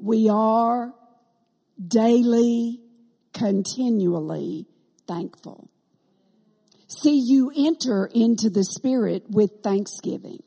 We 0.00 0.28
are 0.28 0.94
daily, 1.86 2.80
continually 3.32 4.66
thankful. 5.06 5.70
See, 6.88 7.18
you 7.18 7.52
enter 7.54 8.08
into 8.12 8.48
the 8.48 8.64
Spirit 8.64 9.24
with 9.28 9.62
thanksgiving. 9.62 10.42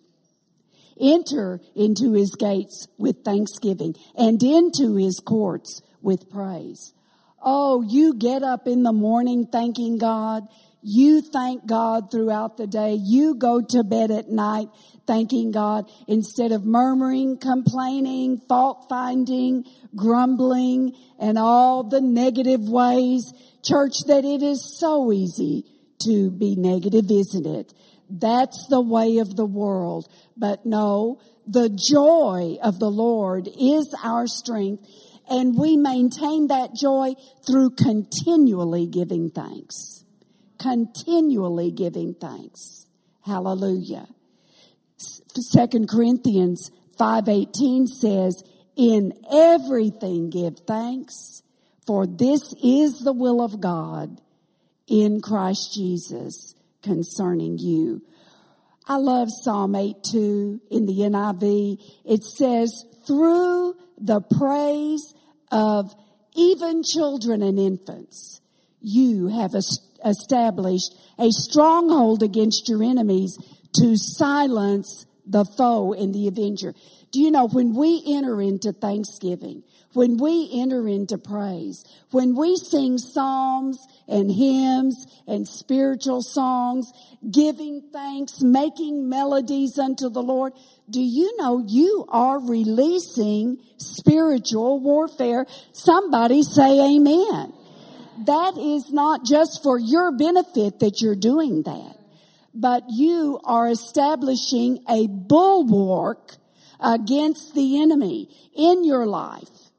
Enter 0.99 1.59
into 1.75 2.13
His 2.13 2.35
gates 2.35 2.87
with 2.97 3.23
thanksgiving 3.23 3.95
and 4.17 4.41
into 4.41 4.95
His 4.95 5.19
courts 5.19 5.81
with 6.01 6.29
praise. 6.29 6.93
Oh, 7.41 7.81
you 7.81 8.13
get 8.13 8.43
up 8.43 8.67
in 8.67 8.83
the 8.83 8.93
morning 8.93 9.47
thanking 9.51 9.97
God. 9.97 10.47
You 10.83 11.21
thank 11.21 11.65
God 11.65 12.11
throughout 12.11 12.57
the 12.57 12.67
day. 12.67 12.93
You 12.93 13.35
go 13.35 13.61
to 13.61 13.83
bed 13.83 14.11
at 14.11 14.29
night 14.29 14.67
thanking 15.07 15.51
God 15.51 15.89
instead 16.07 16.51
of 16.51 16.65
murmuring, 16.65 17.37
complaining, 17.37 18.41
fault 18.47 18.85
finding, 18.89 19.65
grumbling, 19.95 20.95
and 21.19 21.37
all 21.37 21.83
the 21.83 22.01
negative 22.01 22.61
ways. 22.61 23.31
Church, 23.63 23.93
that 24.07 24.25
it 24.25 24.41
is 24.41 24.79
so 24.79 25.11
easy 25.11 25.65
to 25.99 26.31
be 26.31 26.55
negative, 26.55 27.11
isn't 27.11 27.45
it? 27.45 27.73
That's 28.09 28.67
the 28.67 28.81
way 28.81 29.19
of 29.19 29.35
the 29.35 29.45
world. 29.45 30.11
But 30.35 30.65
no, 30.65 31.21
the 31.47 31.69
joy 31.69 32.57
of 32.61 32.79
the 32.79 32.89
Lord 32.89 33.47
is 33.59 33.93
our 34.03 34.27
strength 34.27 34.87
And 35.31 35.57
we 35.57 35.77
maintain 35.77 36.47
that 36.47 36.75
joy 36.75 37.13
through 37.47 37.69
continually 37.71 38.85
giving 38.85 39.29
thanks. 39.29 40.03
Continually 40.59 41.71
giving 41.71 42.13
thanks. 42.13 42.85
Hallelujah. 43.21 44.09
Second 44.97 45.87
Corinthians 45.87 46.69
5:18 46.99 47.87
says, 47.87 48.43
"In 48.75 49.13
everything 49.31 50.29
give 50.29 50.59
thanks, 50.67 51.43
for 51.87 52.05
this 52.05 52.53
is 52.61 52.99
the 52.99 53.13
will 53.13 53.41
of 53.41 53.61
God 53.61 54.19
in 54.85 55.21
Christ 55.21 55.73
Jesus 55.73 56.55
concerning 56.81 57.57
you." 57.57 58.01
I 58.85 58.97
love 58.97 59.29
Psalm 59.31 59.75
8:2 59.75 60.59
in 60.69 60.87
the 60.87 61.03
NIV. 61.03 61.77
It 62.03 62.25
says, 62.25 62.83
through 63.05 63.75
the 63.97 64.19
praise 64.19 65.13
of 65.51 65.93
even 66.35 66.83
children 66.83 67.41
and 67.41 67.59
infants, 67.59 68.41
you 68.79 69.27
have 69.27 69.53
established 70.03 70.95
a 71.19 71.29
stronghold 71.29 72.23
against 72.23 72.67
your 72.67 72.83
enemies 72.83 73.37
to 73.73 73.95
silence 73.95 75.05
the 75.25 75.45
foe 75.45 75.93
and 75.93 76.13
the 76.13 76.27
avenger. 76.27 76.73
Do 77.11 77.19
you 77.19 77.31
know 77.31 77.47
when 77.47 77.75
we 77.75 78.01
enter 78.07 78.41
into 78.41 78.71
Thanksgiving, 78.71 79.63
when 79.93 80.17
we 80.17 80.49
enter 80.53 80.87
into 80.87 81.17
praise, 81.17 81.83
when 82.11 82.35
we 82.35 82.55
sing 82.55 82.97
psalms 82.97 83.77
and 84.07 84.31
hymns 84.31 85.05
and 85.27 85.47
spiritual 85.47 86.21
songs, 86.21 86.91
giving 87.29 87.81
thanks, 87.91 88.41
making 88.41 89.09
melodies 89.09 89.77
unto 89.77 90.09
the 90.09 90.21
Lord, 90.21 90.53
do 90.89 91.01
you 91.01 91.35
know 91.37 91.63
you 91.65 92.05
are 92.09 92.39
releasing 92.39 93.57
spiritual 93.77 94.79
warfare? 94.79 95.45
Somebody 95.73 96.43
say 96.43 96.95
amen. 96.95 97.53
That 98.25 98.57
is 98.57 98.91
not 98.91 99.25
just 99.25 99.63
for 99.63 99.79
your 99.79 100.11
benefit 100.11 100.79
that 100.79 101.01
you're 101.01 101.15
doing 101.15 101.63
that, 101.63 101.97
but 102.53 102.83
you 102.89 103.39
are 103.43 103.69
establishing 103.69 104.83
a 104.87 105.07
bulwark 105.07 106.35
against 106.79 107.55
the 107.55 107.81
enemy 107.81 108.29
in 108.55 108.83
your 108.83 109.05
life. 109.05 109.70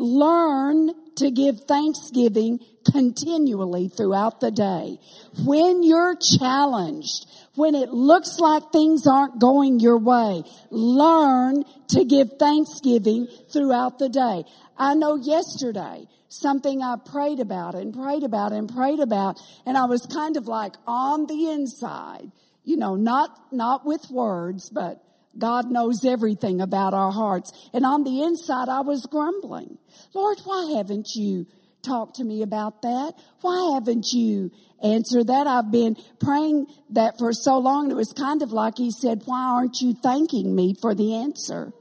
Learn 0.00 0.92
to 1.16 1.30
give 1.30 1.60
thanksgiving 1.68 2.58
continually 2.90 3.88
throughout 3.88 4.40
the 4.40 4.50
day. 4.50 4.98
When 5.44 5.82
you're 5.82 6.16
challenged, 6.38 7.26
when 7.54 7.74
it 7.74 7.90
looks 7.90 8.38
like 8.38 8.72
things 8.72 9.06
aren't 9.06 9.38
going 9.38 9.78
your 9.78 9.98
way, 9.98 10.42
learn 10.70 11.64
to 11.88 12.04
give 12.06 12.38
thanksgiving 12.38 13.28
throughout 13.52 13.98
the 13.98 14.08
day. 14.08 14.44
I 14.78 14.94
know 14.94 15.16
yesterday, 15.16 16.06
something 16.28 16.82
I 16.82 16.96
prayed 16.96 17.40
about 17.40 17.74
and 17.74 17.92
prayed 17.92 18.22
about 18.22 18.52
and 18.52 18.74
prayed 18.74 19.00
about, 19.00 19.38
and 19.66 19.76
I 19.76 19.84
was 19.84 20.06
kind 20.06 20.38
of 20.38 20.48
like 20.48 20.76
on 20.86 21.26
the 21.26 21.50
inside, 21.50 22.32
you 22.64 22.78
know, 22.78 22.96
not, 22.96 23.36
not 23.52 23.84
with 23.84 24.08
words, 24.10 24.70
but 24.70 25.04
God 25.38 25.70
knows 25.70 26.04
everything 26.04 26.60
about 26.60 26.94
our 26.94 27.12
hearts. 27.12 27.52
And 27.72 27.86
on 27.86 28.04
the 28.04 28.22
inside, 28.22 28.68
I 28.68 28.80
was 28.80 29.06
grumbling. 29.06 29.78
Lord, 30.12 30.38
why 30.44 30.74
haven't 30.76 31.14
you 31.14 31.46
talked 31.82 32.16
to 32.16 32.24
me 32.24 32.42
about 32.42 32.82
that? 32.82 33.14
Why 33.40 33.74
haven't 33.74 34.06
you 34.12 34.50
answered 34.82 35.28
that? 35.28 35.46
I've 35.46 35.70
been 35.70 35.96
praying 36.20 36.66
that 36.90 37.18
for 37.18 37.32
so 37.32 37.58
long. 37.58 37.90
It 37.90 37.94
was 37.94 38.12
kind 38.12 38.42
of 38.42 38.52
like 38.52 38.76
he 38.78 38.90
said, 38.90 39.22
why 39.24 39.42
aren't 39.42 39.80
you 39.80 39.94
thanking 39.94 40.54
me 40.54 40.74
for 40.80 40.94
the 40.94 41.14
answer? 41.14 41.72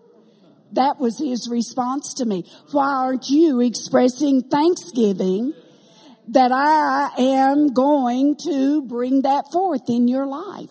That 0.73 0.99
was 0.99 1.17
his 1.17 1.49
response 1.49 2.13
to 2.15 2.25
me. 2.25 2.45
Why 2.71 2.87
aren't 2.87 3.29
you 3.29 3.59
expressing 3.59 4.43
thanksgiving 4.43 5.53
that 6.27 6.51
I 6.51 7.09
am 7.17 7.73
going 7.73 8.35
to 8.45 8.83
bring 8.83 9.23
that 9.23 9.45
forth 9.51 9.89
in 9.89 10.07
your 10.07 10.27
life? 10.27 10.69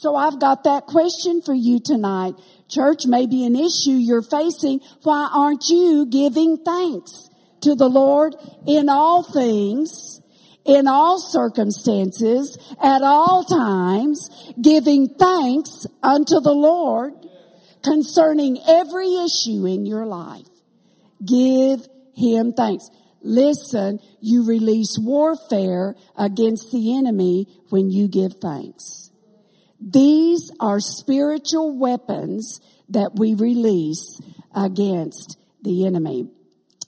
So 0.00 0.16
I've 0.16 0.40
got 0.40 0.64
that 0.64 0.86
question 0.86 1.42
for 1.42 1.52
you 1.52 1.78
tonight. 1.78 2.32
Church 2.70 3.04
may 3.04 3.26
be 3.26 3.44
an 3.44 3.54
issue 3.54 3.90
you're 3.90 4.22
facing. 4.22 4.80
Why 5.02 5.28
aren't 5.30 5.64
you 5.68 6.06
giving 6.06 6.56
thanks 6.64 7.28
to 7.60 7.74
the 7.74 7.90
Lord 7.90 8.34
in 8.66 8.88
all 8.88 9.22
things, 9.22 10.22
in 10.64 10.88
all 10.88 11.20
circumstances, 11.20 12.56
at 12.82 13.02
all 13.02 13.44
times, 13.44 14.30
giving 14.58 15.06
thanks 15.18 15.86
unto 16.02 16.40
the 16.40 16.54
Lord 16.54 17.12
concerning 17.84 18.58
every 18.66 19.16
issue 19.16 19.66
in 19.66 19.84
your 19.84 20.06
life? 20.06 20.48
Give 21.22 21.86
him 22.16 22.54
thanks. 22.54 22.88
Listen, 23.20 23.98
you 24.22 24.46
release 24.46 24.96
warfare 24.98 25.94
against 26.16 26.72
the 26.72 26.96
enemy 26.96 27.48
when 27.68 27.90
you 27.90 28.08
give 28.08 28.36
thanks. 28.40 29.09
These 29.80 30.52
are 30.60 30.78
spiritual 30.78 31.78
weapons 31.78 32.60
that 32.90 33.12
we 33.14 33.34
release 33.34 34.20
against 34.54 35.38
the 35.62 35.86
enemy. 35.86 36.28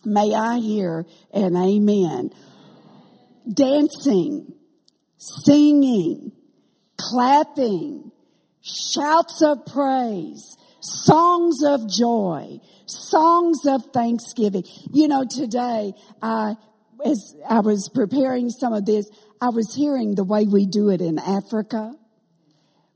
May 0.05 0.35
I 0.35 0.59
hear 0.59 1.07
an 1.33 1.57
amen. 1.57 2.31
Dancing, 3.51 4.53
singing, 5.17 6.33
clapping, 6.99 8.13
shouts 8.61 9.43
of 9.43 9.65
praise, 9.67 10.57
songs 10.81 11.63
of 11.65 11.89
joy, 11.89 12.59
songs 12.87 13.65
of 13.67 13.87
thanksgiving. 13.93 14.65
You 14.93 15.09
know, 15.09 15.25
today, 15.25 15.95
I, 16.21 16.57
as 17.05 17.35
I 17.49 17.61
was 17.61 17.89
preparing 17.89 18.51
some 18.51 18.73
of 18.73 18.85
this, 18.85 19.09
I 19.41 19.49
was 19.49 19.75
hearing 19.75 20.15
the 20.15 20.25
way 20.25 20.47
we 20.47 20.67
do 20.67 20.91
it 20.91 21.01
in 21.01 21.19
Africa 21.19 21.95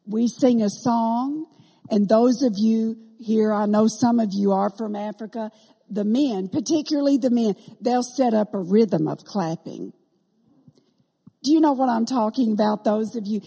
we 0.06 0.28
sing 0.28 0.62
a 0.62 0.70
song, 0.70 1.46
and 1.90 2.08
those 2.08 2.42
of 2.42 2.54
you 2.56 2.96
here, 3.18 3.52
I 3.52 3.66
know 3.66 3.86
some 3.88 4.20
of 4.20 4.30
you 4.32 4.52
are 4.52 4.70
from 4.70 4.94
Africa, 4.94 5.50
the 5.88 6.04
men, 6.04 6.48
particularly 6.48 7.16
the 7.16 7.30
men, 7.30 7.54
they'll 7.80 8.02
set 8.02 8.34
up 8.34 8.54
a 8.54 8.58
rhythm 8.58 9.08
of 9.08 9.24
clapping. 9.24 9.92
Do 11.42 11.52
you 11.52 11.60
know 11.60 11.72
what 11.72 11.88
I'm 11.88 12.06
talking 12.06 12.52
about, 12.52 12.82
those 12.82 13.14
of 13.14 13.24
you? 13.24 13.40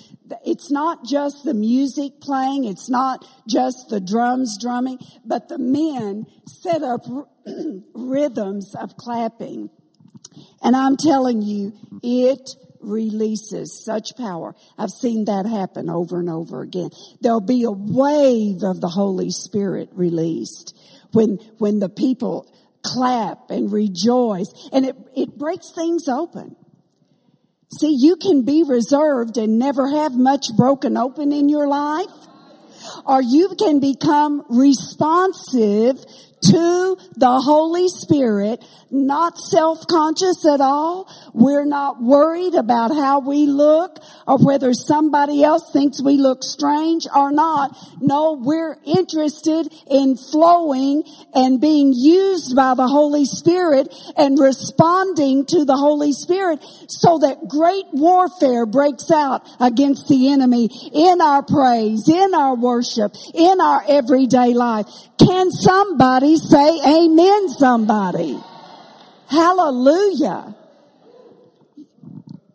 It's 0.46 0.72
not 0.72 1.04
just 1.04 1.44
the 1.44 1.54
music 1.54 2.22
playing, 2.22 2.64
it's 2.64 2.90
not 2.90 3.26
just 3.48 3.90
the 3.90 4.00
drums 4.00 4.58
drumming, 4.60 5.00
but 5.26 5.50
the 5.50 5.58
men 5.58 6.26
set 6.46 6.82
up 6.82 7.02
rhythms 7.94 8.74
of 8.74 8.96
clapping. 8.96 9.70
And 10.64 10.78
I'm 10.78 10.96
telling 10.96 11.42
you, 11.42 11.74
it 12.02 12.56
releases 12.82 13.84
such 13.84 14.16
power. 14.18 14.56
I've 14.78 14.92
seen 14.92 15.26
that 15.26 15.46
happen 15.46 15.90
over 15.90 16.20
and 16.20 16.30
over 16.30 16.62
again. 16.62 16.90
There'll 17.22 17.42
be 17.42 17.64
a 17.64 17.72
wave 17.72 18.64
of 18.64 18.82
the 18.82 18.90
Holy 18.90 19.32
Spirit 19.32 19.90
released 19.94 20.78
when, 21.12 21.38
when 21.58 21.80
the 21.80 21.90
people 21.90 22.52
clap 22.84 23.50
and 23.50 23.72
rejoice 23.72 24.48
and 24.72 24.86
it, 24.86 24.96
it 25.16 25.38
breaks 25.38 25.72
things 25.72 26.08
open. 26.08 26.56
See, 27.72 27.96
you 28.00 28.16
can 28.16 28.46
be 28.46 28.64
reserved 28.64 29.38
and 29.38 29.60
never 29.60 29.88
have 29.88 30.16
much 30.16 30.48
broken 30.58 30.98
open 30.98 31.32
in 31.32 31.50
your 31.50 31.68
life 31.68 32.10
or 33.06 33.22
you 33.22 33.56
can 33.58 33.80
become 33.80 34.44
responsive 34.50 35.98
to 36.42 36.98
the 37.16 37.42
Holy 37.42 37.88
Spirit, 37.90 38.64
not 38.92 39.38
self-conscious 39.38 40.46
at 40.46 40.62
all. 40.62 41.08
We're 41.34 41.66
not 41.66 42.02
worried 42.02 42.56
about 42.56 42.94
how 42.94 43.20
we 43.20 43.46
look 43.46 44.00
or 44.28 44.38
whether 44.38 44.74
somebody 44.74 45.44
else 45.44 45.70
thinks 45.72 46.02
we 46.02 46.18
look 46.18 46.44
strange 46.44 47.08
or 47.14 47.32
not. 47.32 47.78
No, 48.00 48.34
we're 48.34 48.78
interested 48.86 49.72
in 49.90 50.18
flowing 50.18 51.04
and 51.34 51.60
being 51.60 51.94
used 51.96 52.56
by 52.56 52.74
the 52.74 52.88
Holy 52.88 53.26
Spirit 53.26 53.94
and 54.18 54.40
responding 54.40 55.46
to 55.48 55.66
the 55.66 55.78
Holy 55.78 56.14
Spirit 56.14 56.64
so 56.88 57.20
that 57.20 57.48
great 57.48 57.86
warfare 57.92 58.66
breaks 58.66 59.12
out 59.12 59.48
against 59.60 60.08
the 60.08 60.32
enemy 60.32 60.70
in 60.94 61.22
our 61.22 61.44
praise, 61.44 62.08
in 62.08 62.34
our 62.34 62.56
worship, 62.56 63.14
in 63.34 63.60
our 63.62 63.84
everyday 63.88 64.54
life. 64.54 64.86
Can 65.20 65.52
say 66.38 66.80
amen 66.86 67.50
somebody? 67.50 68.40
Hallelujah. 69.28 70.56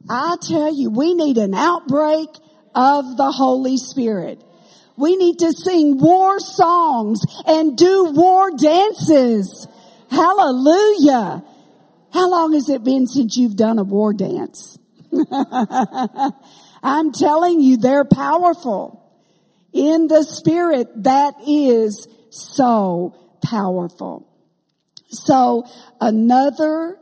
I 0.08 0.36
tell 0.40 0.74
you, 0.74 0.90
we 0.90 1.14
need 1.14 1.38
an 1.38 1.54
outbreak 1.54 2.28
of 2.74 3.16
the 3.16 3.30
Holy 3.30 3.76
Spirit. 3.76 4.42
We 4.96 5.16
need 5.16 5.38
to 5.40 5.52
sing 5.52 5.98
war 5.98 6.38
songs 6.38 7.20
and 7.46 7.76
do 7.76 8.12
war 8.12 8.50
dances. 8.50 9.66
Hallelujah. 10.10 11.44
How 12.12 12.30
long 12.30 12.52
has 12.52 12.68
it 12.68 12.84
been 12.84 13.06
since 13.06 13.36
you've 13.36 13.56
done 13.56 13.78
a 13.78 13.82
war 13.82 14.12
dance? 14.12 14.78
I'm 16.82 17.12
telling 17.12 17.60
you, 17.60 17.76
they're 17.76 18.04
powerful. 18.04 19.00
In 19.72 20.06
the 20.06 20.22
spirit, 20.22 20.88
that 21.02 21.34
is 21.46 22.06
so 22.30 23.23
powerful. 23.44 24.28
So 25.08 25.66
another 26.00 26.98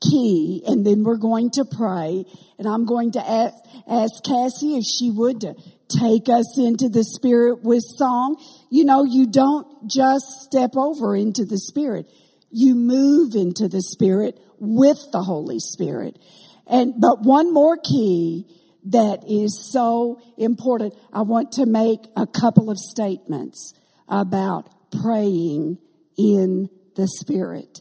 key, 0.00 0.62
and 0.66 0.86
then 0.86 1.04
we're 1.04 1.16
going 1.16 1.50
to 1.52 1.64
pray, 1.64 2.24
and 2.58 2.66
I'm 2.66 2.86
going 2.86 3.12
to 3.12 3.20
ask, 3.20 3.54
ask 3.88 4.24
Cassie 4.24 4.76
if 4.76 4.84
she 4.84 5.10
would 5.10 5.40
to 5.42 5.54
take 5.88 6.28
us 6.28 6.58
into 6.58 6.88
the 6.88 7.04
Spirit 7.04 7.62
with 7.62 7.82
song. 7.82 8.42
You 8.70 8.84
know, 8.84 9.04
you 9.04 9.26
don't 9.26 9.88
just 9.88 10.26
step 10.42 10.76
over 10.76 11.14
into 11.14 11.44
the 11.44 11.58
Spirit. 11.58 12.06
You 12.50 12.74
move 12.74 13.34
into 13.34 13.68
the 13.68 13.82
Spirit 13.82 14.38
with 14.58 14.98
the 15.12 15.22
Holy 15.22 15.58
Spirit. 15.58 16.18
And, 16.66 16.94
but 17.00 17.22
one 17.22 17.52
more 17.52 17.76
key 17.76 18.46
that 18.86 19.24
is 19.28 19.70
so 19.70 20.20
important. 20.36 20.94
I 21.12 21.22
want 21.22 21.52
to 21.52 21.66
make 21.66 22.00
a 22.16 22.26
couple 22.26 22.70
of 22.70 22.78
statements 22.78 23.74
about 24.08 24.68
praying 25.00 25.78
in 26.16 26.68
the 26.94 27.08
Spirit 27.08 27.80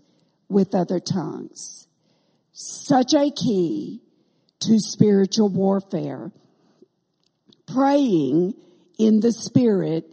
with 0.49 0.73
other 0.73 0.99
tongues. 0.99 1.87
Such 2.53 3.13
a 3.13 3.31
key 3.31 4.01
to 4.61 4.79
spiritual 4.79 5.49
warfare. 5.49 6.31
Praying 7.67 8.53
in 8.97 9.19
the 9.19 9.31
Spirit 9.31 10.05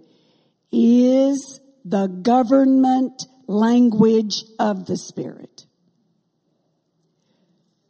is 0.72 1.60
the 1.84 2.06
government 2.06 3.26
language 3.46 4.44
of 4.58 4.86
the 4.86 4.96
Spirit. 4.96 5.66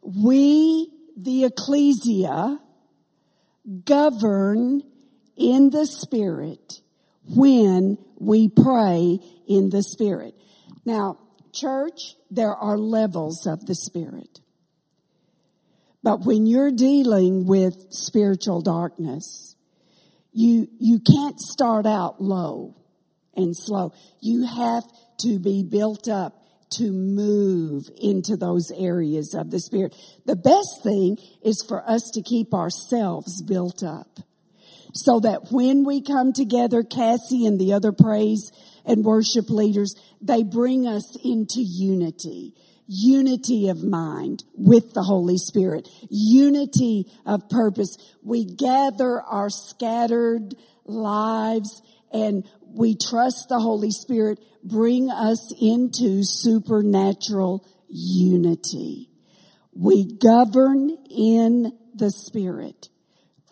We, 0.01 0.91
the 1.15 1.45
ecclesia, 1.45 2.59
govern 3.85 4.81
in 5.35 5.69
the 5.69 5.85
Spirit 5.85 6.81
when 7.35 7.97
we 8.17 8.49
pray 8.49 9.19
in 9.47 9.69
the 9.69 9.83
Spirit. 9.83 10.35
Now, 10.85 11.17
church, 11.53 12.15
there 12.29 12.55
are 12.55 12.77
levels 12.77 13.47
of 13.47 13.65
the 13.65 13.75
Spirit. 13.75 14.39
But 16.01 16.21
when 16.21 16.45
you're 16.45 16.71
dealing 16.71 17.45
with 17.45 17.87
spiritual 17.89 18.61
darkness, 18.61 19.55
you, 20.31 20.67
you 20.79 20.99
can't 20.99 21.39
start 21.39 21.85
out 21.85 22.21
low 22.21 22.75
and 23.35 23.55
slow. 23.55 23.93
You 24.21 24.45
have 24.45 24.83
to 25.19 25.39
be 25.39 25.63
built 25.63 26.07
up 26.07 26.35
to 26.71 26.91
move 26.91 27.89
into 27.99 28.37
those 28.37 28.71
areas 28.71 29.33
of 29.33 29.49
the 29.51 29.59
Spirit. 29.59 29.95
The 30.25 30.35
best 30.35 30.83
thing 30.83 31.17
is 31.43 31.65
for 31.67 31.87
us 31.89 32.11
to 32.13 32.21
keep 32.21 32.53
ourselves 32.53 33.41
built 33.41 33.83
up 33.83 34.19
so 34.93 35.19
that 35.19 35.51
when 35.51 35.85
we 35.85 36.01
come 36.01 36.33
together, 36.33 36.83
Cassie 36.83 37.45
and 37.45 37.59
the 37.59 37.73
other 37.73 37.91
praise 37.91 38.51
and 38.85 39.03
worship 39.03 39.49
leaders, 39.49 39.95
they 40.21 40.43
bring 40.43 40.87
us 40.87 41.15
into 41.23 41.61
unity. 41.61 42.53
Unity 42.87 43.69
of 43.69 43.83
mind 43.83 44.43
with 44.55 44.93
the 44.93 45.03
Holy 45.03 45.37
Spirit. 45.37 45.87
Unity 46.09 47.05
of 47.25 47.47
purpose. 47.49 47.97
We 48.23 48.45
gather 48.45 49.21
our 49.21 49.49
scattered 49.49 50.55
lives 50.85 51.83
and 52.11 52.43
we 52.73 52.95
trust 52.95 53.49
the 53.49 53.59
Holy 53.59 53.91
Spirit 53.91 54.39
bring 54.63 55.09
us 55.09 55.53
into 55.59 56.23
supernatural 56.23 57.65
unity. 57.87 59.09
We 59.73 60.05
govern 60.05 60.97
in 61.09 61.77
the 61.93 62.11
Spirit 62.11 62.89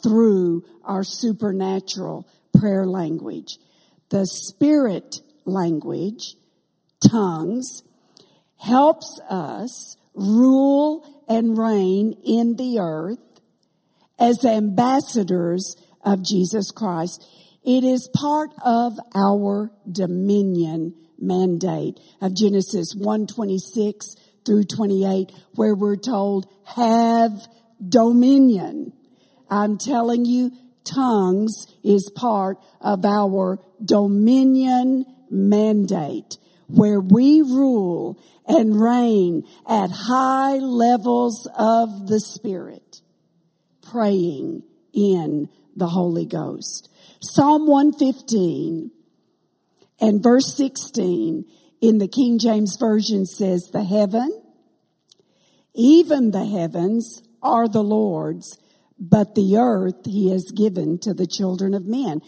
through 0.07 0.63
our 0.83 1.03
supernatural 1.03 2.27
prayer 2.57 2.85
language. 2.85 3.57
The 4.09 4.25
Spirit 4.25 5.17
language, 5.43 6.35
tongues, 7.11 7.83
helps 8.57 9.19
us 9.29 9.97
rule 10.13 11.25
and 11.27 11.57
reign 11.57 12.15
in 12.23 12.55
the 12.55 12.79
earth 12.79 13.19
as 14.17 14.45
ambassadors 14.45 15.75
of 16.03 16.23
Jesus 16.23 16.71
Christ. 16.71 17.27
It 17.63 17.83
is 17.83 18.09
part 18.15 18.51
of 18.63 18.93
our 19.13 19.71
dominion 19.91 20.95
mandate 21.19 21.99
of 22.21 22.33
Genesis 22.33 22.95
126 22.95 24.15
through 24.45 24.63
28 24.63 25.31
where 25.55 25.75
we're 25.75 25.97
told 25.97 26.47
have 26.63 27.33
dominion. 27.85 28.93
I'm 29.49 29.77
telling 29.77 30.25
you, 30.25 30.51
tongues 30.83 31.67
is 31.83 32.11
part 32.15 32.57
of 32.81 33.05
our 33.05 33.59
dominion 33.83 35.05
mandate 35.29 36.37
where 36.67 36.99
we 36.99 37.41
rule 37.41 38.19
and 38.47 38.79
reign 38.79 39.43
at 39.67 39.89
high 39.91 40.57
levels 40.57 41.47
of 41.57 42.07
the 42.07 42.19
Spirit, 42.19 43.01
praying 43.81 44.63
in 44.93 45.49
the 45.75 45.87
Holy 45.87 46.25
Ghost. 46.25 46.89
Psalm 47.19 47.67
115 47.67 48.91
and 49.99 50.23
verse 50.23 50.55
16 50.55 51.45
in 51.81 51.97
the 51.97 52.07
King 52.07 52.39
James 52.39 52.77
Version 52.79 53.25
says, 53.25 53.69
the 53.71 53.83
heaven, 53.83 54.43
even 55.73 56.31
the 56.31 56.45
heavens 56.45 57.21
are 57.41 57.67
the 57.67 57.83
Lord's, 57.83 58.57
but 58.99 59.35
the 59.35 59.57
earth 59.57 60.05
he 60.05 60.31
has 60.31 60.51
given 60.51 60.97
to 60.99 61.13
the 61.13 61.27
children 61.27 61.73
of 61.73 61.85
men. 61.85 62.21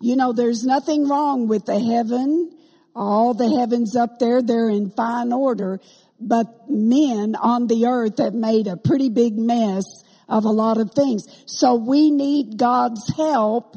You 0.00 0.16
know, 0.16 0.32
there's 0.32 0.64
nothing 0.64 1.08
wrong 1.08 1.48
with 1.48 1.66
the 1.66 1.80
heaven, 1.80 2.52
all 2.94 3.34
the 3.34 3.48
heavens 3.48 3.96
up 3.96 4.18
there, 4.18 4.42
they're 4.42 4.68
in 4.68 4.90
fine 4.90 5.32
order, 5.32 5.80
but 6.18 6.68
men 6.68 7.34
on 7.36 7.66
the 7.66 7.86
earth 7.86 8.18
have 8.18 8.34
made 8.34 8.66
a 8.66 8.76
pretty 8.76 9.10
big 9.10 9.36
mess 9.36 9.84
of 10.28 10.44
a 10.44 10.50
lot 10.50 10.78
of 10.78 10.92
things. 10.92 11.26
So 11.46 11.74
we 11.74 12.10
need 12.10 12.58
God's 12.58 13.14
help 13.16 13.76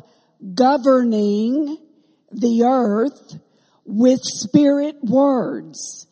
governing 0.54 1.78
the 2.32 2.63
earth 2.63 3.39
with 3.86 4.19
spirit 4.21 4.95
words. 5.04 6.08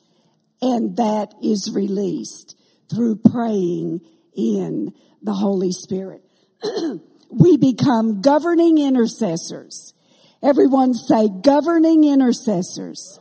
And 0.61 0.97
that 0.97 1.33
is 1.41 1.71
released 1.73 2.57
through 2.89 3.17
praying 3.17 4.01
in 4.37 4.93
the 5.21 5.33
Holy 5.33 5.71
Spirit. 5.73 6.23
we 7.29 7.57
become 7.57 8.21
governing 8.21 8.77
intercessors. 8.77 9.93
Everyone 10.41 10.93
say 10.93 11.27
governing 11.41 12.03
intercessors. 12.03 13.19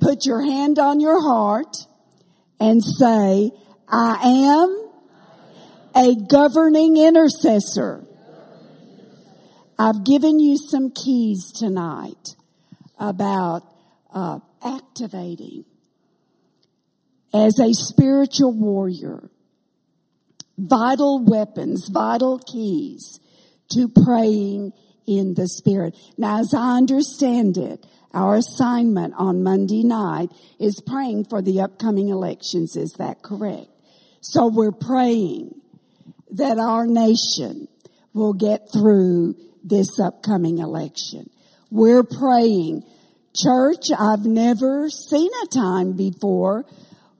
Put 0.00 0.26
your 0.26 0.42
hand 0.42 0.78
on 0.78 1.00
your 1.00 1.20
heart 1.20 1.76
and 2.60 2.84
say, 2.84 3.50
I 3.88 4.20
am 4.22 4.90
a 5.96 6.14
governing 6.28 6.96
intercessor. 6.96 8.04
I've 9.78 10.04
given 10.04 10.38
you 10.38 10.58
some 10.58 10.90
keys 10.90 11.50
tonight 11.50 12.36
about 12.98 13.62
uh, 14.12 14.38
activating 14.64 15.64
as 17.34 17.58
a 17.58 17.72
spiritual 17.72 18.52
warrior 18.52 19.31
vital 20.62 21.24
weapons, 21.24 21.88
vital 21.88 22.38
keys 22.38 23.20
to 23.72 23.88
praying 23.88 24.72
in 25.06 25.34
the 25.34 25.48
Spirit. 25.48 25.96
Now, 26.16 26.40
as 26.40 26.54
I 26.54 26.76
understand 26.76 27.56
it, 27.56 27.84
our 28.14 28.36
assignment 28.36 29.14
on 29.16 29.42
Monday 29.42 29.82
night 29.82 30.30
is 30.60 30.80
praying 30.86 31.24
for 31.24 31.42
the 31.42 31.60
upcoming 31.60 32.08
elections. 32.08 32.76
Is 32.76 32.92
that 32.98 33.22
correct? 33.22 33.68
So 34.20 34.46
we're 34.46 34.72
praying 34.72 35.60
that 36.30 36.58
our 36.58 36.86
nation 36.86 37.68
will 38.12 38.34
get 38.34 38.68
through 38.72 39.34
this 39.64 39.98
upcoming 39.98 40.58
election. 40.58 41.30
We're 41.70 42.04
praying. 42.04 42.84
Church, 43.34 43.86
I've 43.98 44.26
never 44.26 44.90
seen 44.90 45.30
a 45.42 45.46
time 45.46 45.96
before 45.96 46.66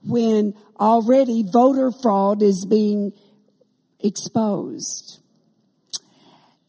when 0.05 0.53
already 0.79 1.43
voter 1.51 1.91
fraud 1.91 2.43
is 2.43 2.65
being 2.69 3.13
exposed. 4.03 5.19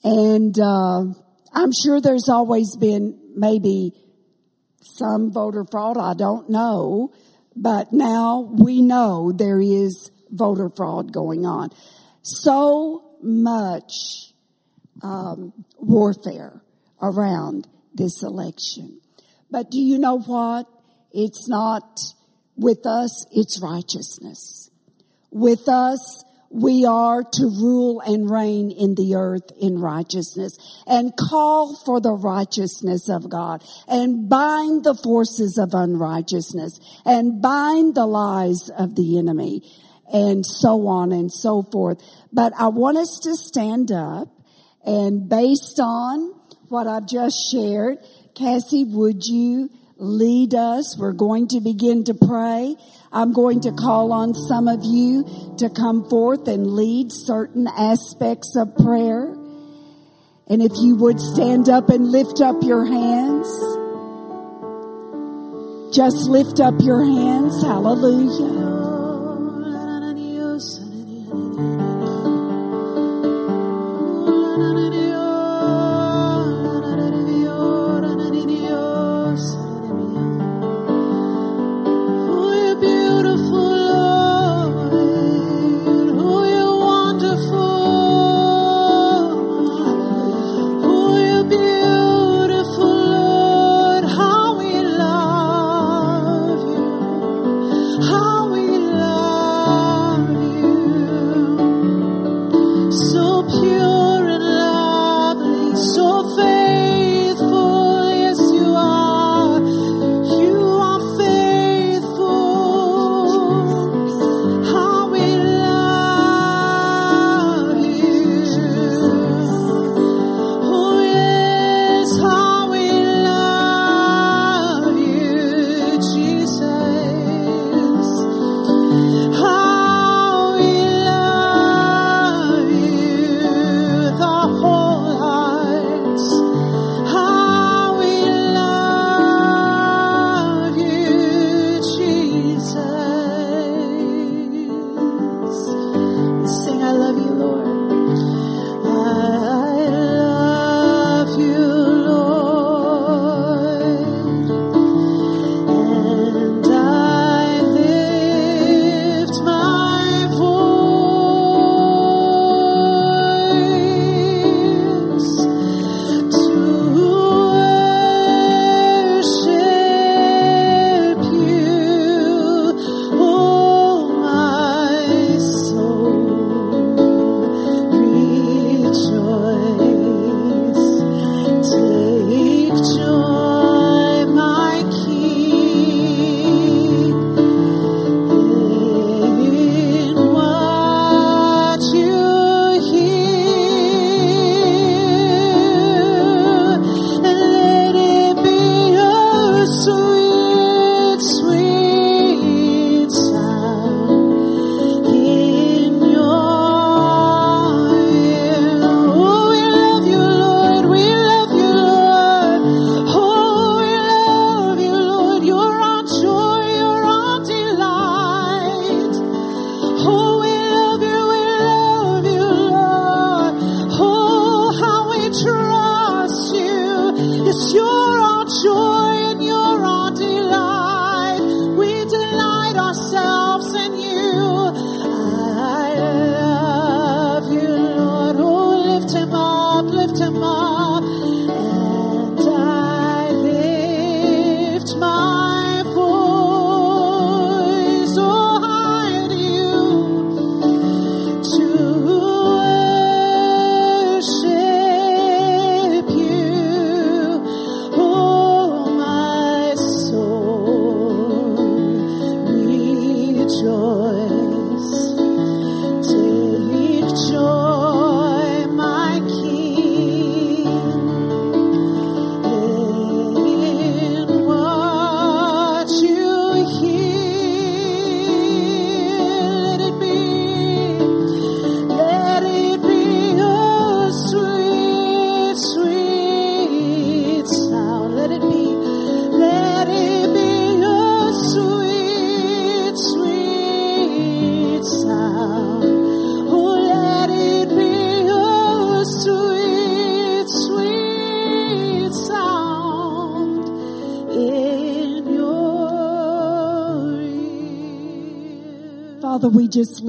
And 0.03 0.59
uh, 0.59 1.05
I'm 1.53 1.71
sure 1.85 2.01
there's 2.01 2.29
always 2.29 2.77
been 2.77 3.19
maybe 3.35 3.93
some 4.83 5.33
voter 5.33 5.65
fraud. 5.71 5.97
I 5.99 6.15
don't 6.15 6.51
know. 6.51 7.13
But 7.57 7.93
now 7.93 8.51
we 8.53 8.83
know 8.83 9.33
there 9.33 9.61
is 9.61 10.11
voter 10.31 10.69
fraud 10.69 11.13
going 11.13 11.47
on. 11.47 11.71
So 12.23 13.17
much 13.23 14.33
um, 15.03 15.53
warfare 15.79 16.61
around 17.01 17.69
this 17.95 18.23
election. 18.23 19.01
But 19.51 19.71
do 19.71 19.79
you 19.79 19.99
know 19.99 20.19
what? 20.19 20.67
It's 21.13 21.49
not 21.49 22.01
with 22.57 22.87
us, 22.87 23.27
it's 23.31 23.61
righteousness. 23.63 24.71
With 25.31 25.69
us, 25.69 26.25
we 26.55 26.85
are 26.85 27.25
to 27.25 27.47
rule 27.47 28.01
and 28.01 28.31
reign 28.31 28.71
in 28.71 28.95
the 28.95 29.17
earth 29.17 29.51
in 29.61 29.81
righteousness 29.81 30.57
and 30.87 31.13
call 31.17 31.75
for 31.85 32.01
the 32.01 32.13
righteousness 32.13 33.09
of 33.09 33.29
God 33.29 33.65
and 33.89 34.29
bind 34.29 34.85
the 34.85 34.95
forces 34.95 35.59
of 35.59 35.75
unrighteousness 35.75 36.79
and 37.05 37.43
bind 37.43 37.97
the 37.97 38.07
lies 38.07 38.71
of 38.79 38.95
the 38.95 39.19
enemy 39.19 39.63
and 40.13 40.47
so 40.47 40.87
on 40.87 41.11
and 41.11 41.33
so 41.33 41.63
forth. 41.73 42.01
But 42.33 42.53
I 42.57 42.69
want 42.69 42.99
us 42.99 43.19
to 43.25 43.35
stand 43.35 43.91
up 43.91 44.29
and 44.87 45.29
based 45.29 45.81
on 45.81 46.35
what 46.69 46.87
I've 46.87 47.09
just 47.09 47.51
shared, 47.51 47.99
Cassie, 48.37 48.85
would 48.85 49.25
you 49.25 49.71
lead 49.97 50.55
us? 50.55 50.97
We're 50.99 51.13
going 51.13 51.49
to 51.49 51.61
begin 51.61 52.05
to 52.05 52.15
pray. 52.15 52.77
I'm 53.13 53.33
going 53.33 53.61
to 53.63 53.73
call 53.73 54.13
on 54.13 54.35
some 54.35 54.69
of 54.69 54.81
you 54.83 55.25
to 55.59 55.71
come 55.71 56.09
forth 56.09 56.49
and 56.49 56.67
lead 56.67 57.13
certain 57.13 57.69
aspects 57.69 58.57
of 58.57 58.77
prayer. 58.77 59.33
And 60.47 60.61
if 60.61 60.73
you 60.77 60.97
would 60.97 61.21
stand 61.21 61.69
up 61.69 61.89
and 61.91 62.11
lift 62.11 62.41
up 62.41 62.57
your 62.63 62.85
hands, 62.85 63.49
just 65.95 66.29
lift 66.29 66.61
up 66.61 66.75
your 66.81 67.05
hands. 67.05 67.63
Hallelujah. 67.63 68.74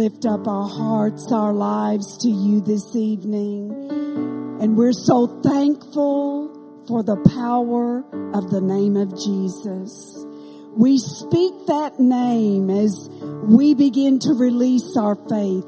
Lift 0.05 0.25
up 0.27 0.47
our 0.47 0.69
hearts, 0.69 1.31
our 1.31 1.51
lives 1.51 2.19
to 2.19 2.29
you 2.29 2.61
this 2.61 2.95
evening. 2.95 3.71
And 4.61 4.77
we're 4.77 4.93
so 4.93 5.41
thankful 5.41 6.83
for 6.87 7.01
the 7.01 7.15
power 7.33 8.05
of 8.35 8.51
the 8.51 8.61
name 8.61 8.97
of 8.97 9.17
Jesus. 9.17 10.23
We 10.77 10.99
speak 10.99 11.53
that 11.65 11.99
name 11.99 12.69
as 12.69 13.09
we 13.45 13.73
begin 13.73 14.19
to 14.19 14.33
release 14.33 14.95
our 14.95 15.15
faith 15.15 15.65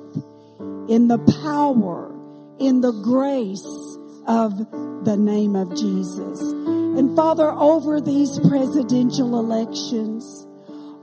in 0.88 1.08
the 1.08 1.17
power, 1.41 2.13
in 2.60 2.82
the 2.82 2.91
grace 2.91 3.97
of 4.28 4.56
the 5.04 5.17
name 5.17 5.56
of 5.56 5.76
Jesus. 5.76 6.41
And 6.41 7.15
Father, 7.15 7.50
over 7.50 8.00
these 8.00 8.38
presidential 8.47 9.39
elections, 9.39 10.46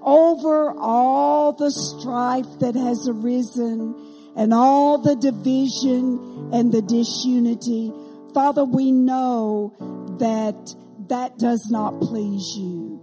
over 0.04 0.70
all 0.78 1.52
the 1.52 1.70
strife 1.70 2.58
that 2.60 2.74
has 2.74 3.08
arisen 3.08 3.94
and 4.36 4.52
all 4.52 4.98
the 4.98 5.16
division 5.16 6.50
and 6.52 6.70
the 6.72 6.82
disunity, 6.82 7.92
Father, 8.34 8.64
we 8.64 8.92
know 8.92 9.72
that 10.18 10.74
that 11.08 11.38
does 11.38 11.70
not 11.70 12.00
please 12.00 12.54
you. 12.56 13.00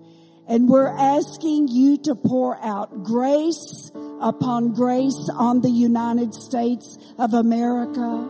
And 0.47 0.67
we're 0.67 0.87
asking 0.87 1.69
you 1.69 1.97
to 2.03 2.15
pour 2.15 2.57
out 2.61 3.03
grace 3.03 3.91
upon 4.21 4.73
grace 4.73 5.29
on 5.33 5.61
the 5.61 5.69
United 5.69 6.33
States 6.33 6.97
of 7.17 7.33
America. 7.33 8.29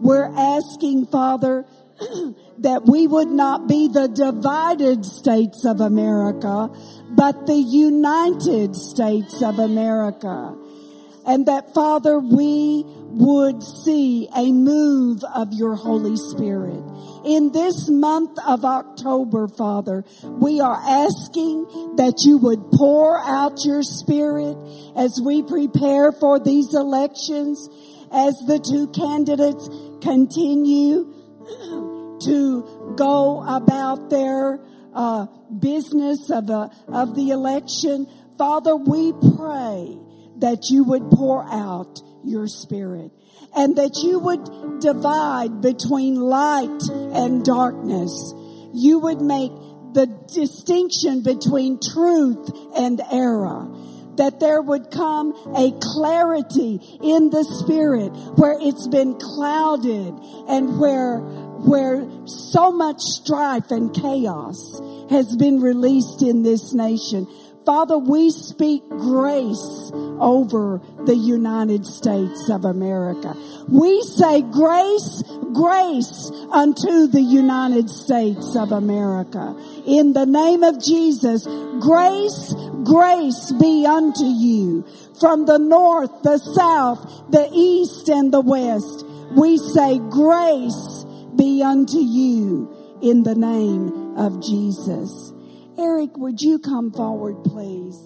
We're 0.00 0.30
asking, 0.36 1.06
Father, 1.06 1.64
that 2.58 2.82
we 2.84 3.06
would 3.06 3.28
not 3.28 3.68
be 3.68 3.88
the 3.88 4.08
divided 4.08 5.04
states 5.04 5.64
of 5.64 5.80
America, 5.80 6.70
but 7.10 7.46
the 7.46 7.54
United 7.54 8.76
States 8.76 9.42
of 9.42 9.58
America. 9.58 10.56
And 11.26 11.46
that, 11.46 11.74
Father, 11.74 12.18
we 12.18 12.84
would 12.86 13.62
see 13.62 14.28
a 14.36 14.52
move 14.52 15.24
of 15.34 15.52
your 15.52 15.74
Holy 15.74 16.16
Spirit. 16.16 16.82
In 17.24 17.50
this 17.52 17.88
month 17.88 18.38
of 18.46 18.64
October, 18.64 19.48
Father, 19.48 20.04
we 20.22 20.60
are 20.60 20.76
asking 20.76 21.96
that 21.96 22.22
you 22.24 22.36
would 22.38 22.70
pour 22.72 23.18
out 23.20 23.64
your 23.64 23.82
Spirit 23.82 24.56
as 24.96 25.18
we 25.24 25.42
prepare 25.42 26.12
for 26.12 26.38
these 26.38 26.74
elections, 26.74 27.68
as 28.12 28.34
the 28.46 28.60
two 28.60 28.86
candidates 28.88 29.68
continue 30.00 31.15
to 32.26 32.94
go 32.96 33.42
about 33.42 34.10
their 34.10 34.60
uh, 34.94 35.26
business 35.58 36.30
of, 36.30 36.50
a, 36.50 36.70
of 36.88 37.14
the 37.14 37.30
election. 37.30 38.06
Father, 38.38 38.76
we 38.76 39.12
pray 39.36 39.98
that 40.38 40.68
you 40.70 40.84
would 40.84 41.10
pour 41.10 41.44
out 41.44 42.00
your 42.24 42.46
spirit 42.46 43.10
and 43.56 43.76
that 43.76 44.02
you 44.02 44.18
would 44.18 44.80
divide 44.80 45.60
between 45.62 46.16
light 46.16 46.82
and 46.90 47.44
darkness. 47.44 48.34
You 48.74 48.98
would 49.00 49.20
make 49.20 49.52
the 49.94 50.06
distinction 50.32 51.22
between 51.22 51.80
truth 51.80 52.50
and 52.76 53.00
error. 53.10 53.66
That 54.16 54.40
there 54.40 54.62
would 54.62 54.90
come 54.90 55.32
a 55.56 55.72
clarity 55.78 56.80
in 57.02 57.30
the 57.30 57.44
spirit 57.44 58.08
where 58.36 58.56
it's 58.60 58.88
been 58.88 59.18
clouded 59.18 60.14
and 60.48 60.78
where, 60.78 61.20
where 61.64 62.06
so 62.26 62.70
much 62.70 63.00
strife 63.00 63.70
and 63.70 63.94
chaos 63.94 64.80
has 65.10 65.36
been 65.36 65.60
released 65.60 66.22
in 66.22 66.42
this 66.42 66.72
nation. 66.72 67.26
Father, 67.64 67.98
we 67.98 68.30
speak 68.30 68.88
grace 68.90 69.90
over 70.20 70.80
the 71.04 71.16
United 71.16 71.84
States 71.84 72.48
of 72.48 72.64
America. 72.64 73.36
We 73.68 74.02
say 74.02 74.42
grace, 74.42 75.24
grace 75.52 76.30
unto 76.52 77.08
the 77.08 77.20
United 77.20 77.90
States 77.90 78.54
of 78.54 78.70
America. 78.70 79.56
In 79.84 80.12
the 80.12 80.26
name 80.26 80.62
of 80.62 80.80
Jesus, 80.80 81.44
grace, 81.80 82.54
grace 82.84 83.50
be 83.52 83.84
unto 83.84 84.24
you. 84.24 84.86
From 85.18 85.46
the 85.46 85.58
north, 85.58 86.22
the 86.22 86.38
south, 86.38 87.32
the 87.32 87.48
east, 87.52 88.08
and 88.08 88.32
the 88.32 88.42
west, 88.42 89.04
we 89.32 89.58
say 89.58 89.98
grace 89.98 91.05
be 91.36 91.62
unto 91.62 91.98
you 91.98 92.98
in 93.02 93.22
the 93.22 93.34
name 93.34 94.16
of 94.16 94.42
Jesus. 94.42 95.32
Eric, 95.78 96.16
would 96.16 96.40
you 96.40 96.58
come 96.58 96.90
forward, 96.90 97.44
please, 97.44 97.96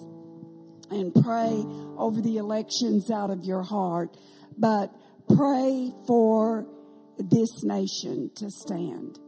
and 0.89 1.13
pray 1.13 1.63
over 1.97 2.21
the 2.21 2.37
elections 2.37 3.09
out 3.09 3.29
of 3.29 3.45
your 3.45 3.63
heart, 3.63 4.17
but 4.57 4.93
pray 5.35 5.91
for 6.05 6.67
this 7.17 7.63
nation 7.63 8.29
to 8.35 8.51
stand, 8.51 9.19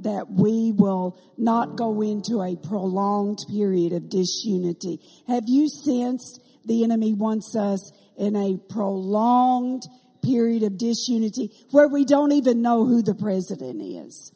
that 0.00 0.30
we 0.30 0.72
will 0.72 1.18
not 1.36 1.76
go 1.76 2.00
into 2.00 2.40
a 2.40 2.56
prolonged 2.56 3.38
period 3.50 3.92
of 3.92 4.08
disunity. 4.08 4.98
Have 5.26 5.44
you 5.46 5.68
sensed 5.68 6.40
the 6.64 6.84
enemy 6.84 7.12
wants 7.14 7.56
us 7.56 7.92
in 8.16 8.36
a 8.36 8.58
prolonged 8.68 9.82
period 10.22 10.62
of 10.62 10.78
disunity 10.78 11.50
where 11.70 11.88
we 11.88 12.04
don't 12.04 12.32
even 12.32 12.62
know 12.62 12.84
who 12.84 13.02
the 13.02 13.14
president 13.14 13.80
is? 13.82 14.32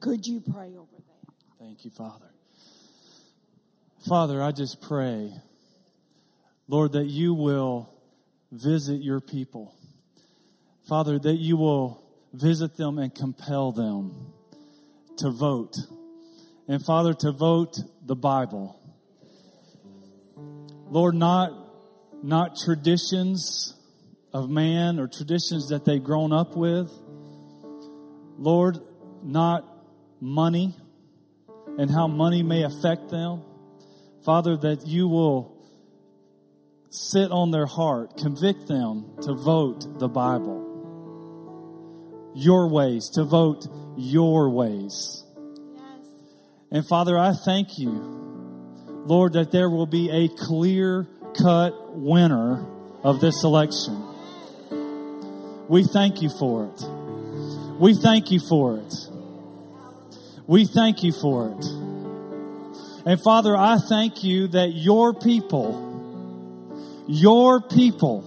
Could 0.00 0.26
you 0.26 0.40
pray 0.40 0.76
over 0.76 0.96
that? 0.96 1.32
Thank 1.58 1.84
you, 1.84 1.90
Father. 1.90 2.26
Father, 4.08 4.42
I 4.42 4.50
just 4.50 4.80
pray, 4.80 5.32
Lord, 6.66 6.92
that 6.92 7.06
you 7.06 7.34
will 7.34 7.88
visit 8.50 9.00
your 9.00 9.20
people. 9.20 9.74
Father, 10.88 11.18
that 11.18 11.36
you 11.38 11.56
will 11.56 12.02
visit 12.32 12.76
them 12.76 12.98
and 12.98 13.14
compel 13.14 13.70
them 13.70 14.32
to 15.18 15.30
vote. 15.30 15.76
And 16.66 16.84
Father, 16.84 17.14
to 17.14 17.32
vote 17.32 17.78
the 18.04 18.16
Bible. 18.16 18.78
Lord, 20.88 21.14
not, 21.14 21.52
not 22.22 22.56
traditions 22.56 23.74
of 24.32 24.48
man 24.48 24.98
or 24.98 25.06
traditions 25.06 25.68
that 25.68 25.84
they've 25.84 26.02
grown 26.02 26.32
up 26.32 26.56
with. 26.56 26.90
Lord, 28.38 28.78
not 29.22 29.64
money 30.20 30.74
and 31.78 31.90
how 31.90 32.06
money 32.06 32.42
may 32.42 32.62
affect 32.62 33.10
them. 33.10 33.42
Father, 34.24 34.56
that 34.56 34.86
you 34.86 35.08
will 35.08 35.58
sit 36.90 37.30
on 37.30 37.50
their 37.50 37.66
heart, 37.66 38.16
convict 38.16 38.68
them 38.68 39.16
to 39.22 39.34
vote 39.34 39.98
the 39.98 40.08
Bible. 40.08 40.70
Your 42.34 42.68
ways, 42.68 43.10
to 43.14 43.24
vote 43.24 43.66
your 43.96 44.50
ways. 44.50 45.24
Yes. 45.74 46.06
And 46.70 46.86
Father, 46.86 47.18
I 47.18 47.32
thank 47.44 47.78
you, 47.78 47.90
Lord, 49.06 49.34
that 49.34 49.52
there 49.52 49.68
will 49.68 49.86
be 49.86 50.10
a 50.10 50.28
clear 50.28 51.08
cut 51.36 51.96
winner 51.96 52.66
of 53.02 53.20
this 53.20 53.42
election. 53.44 54.11
We 55.72 55.84
thank 55.84 56.20
you 56.20 56.28
for 56.28 56.66
it. 56.66 56.82
We 57.80 57.94
thank 57.94 58.30
you 58.30 58.40
for 58.40 58.76
it. 58.76 58.94
We 60.46 60.66
thank 60.66 61.02
you 61.02 61.12
for 61.12 61.48
it. 61.48 61.64
And 63.06 63.18
Father, 63.18 63.56
I 63.56 63.78
thank 63.78 64.22
you 64.22 64.48
that 64.48 64.72
your 64.74 65.14
people, 65.14 67.06
your 67.08 67.62
people 67.62 68.20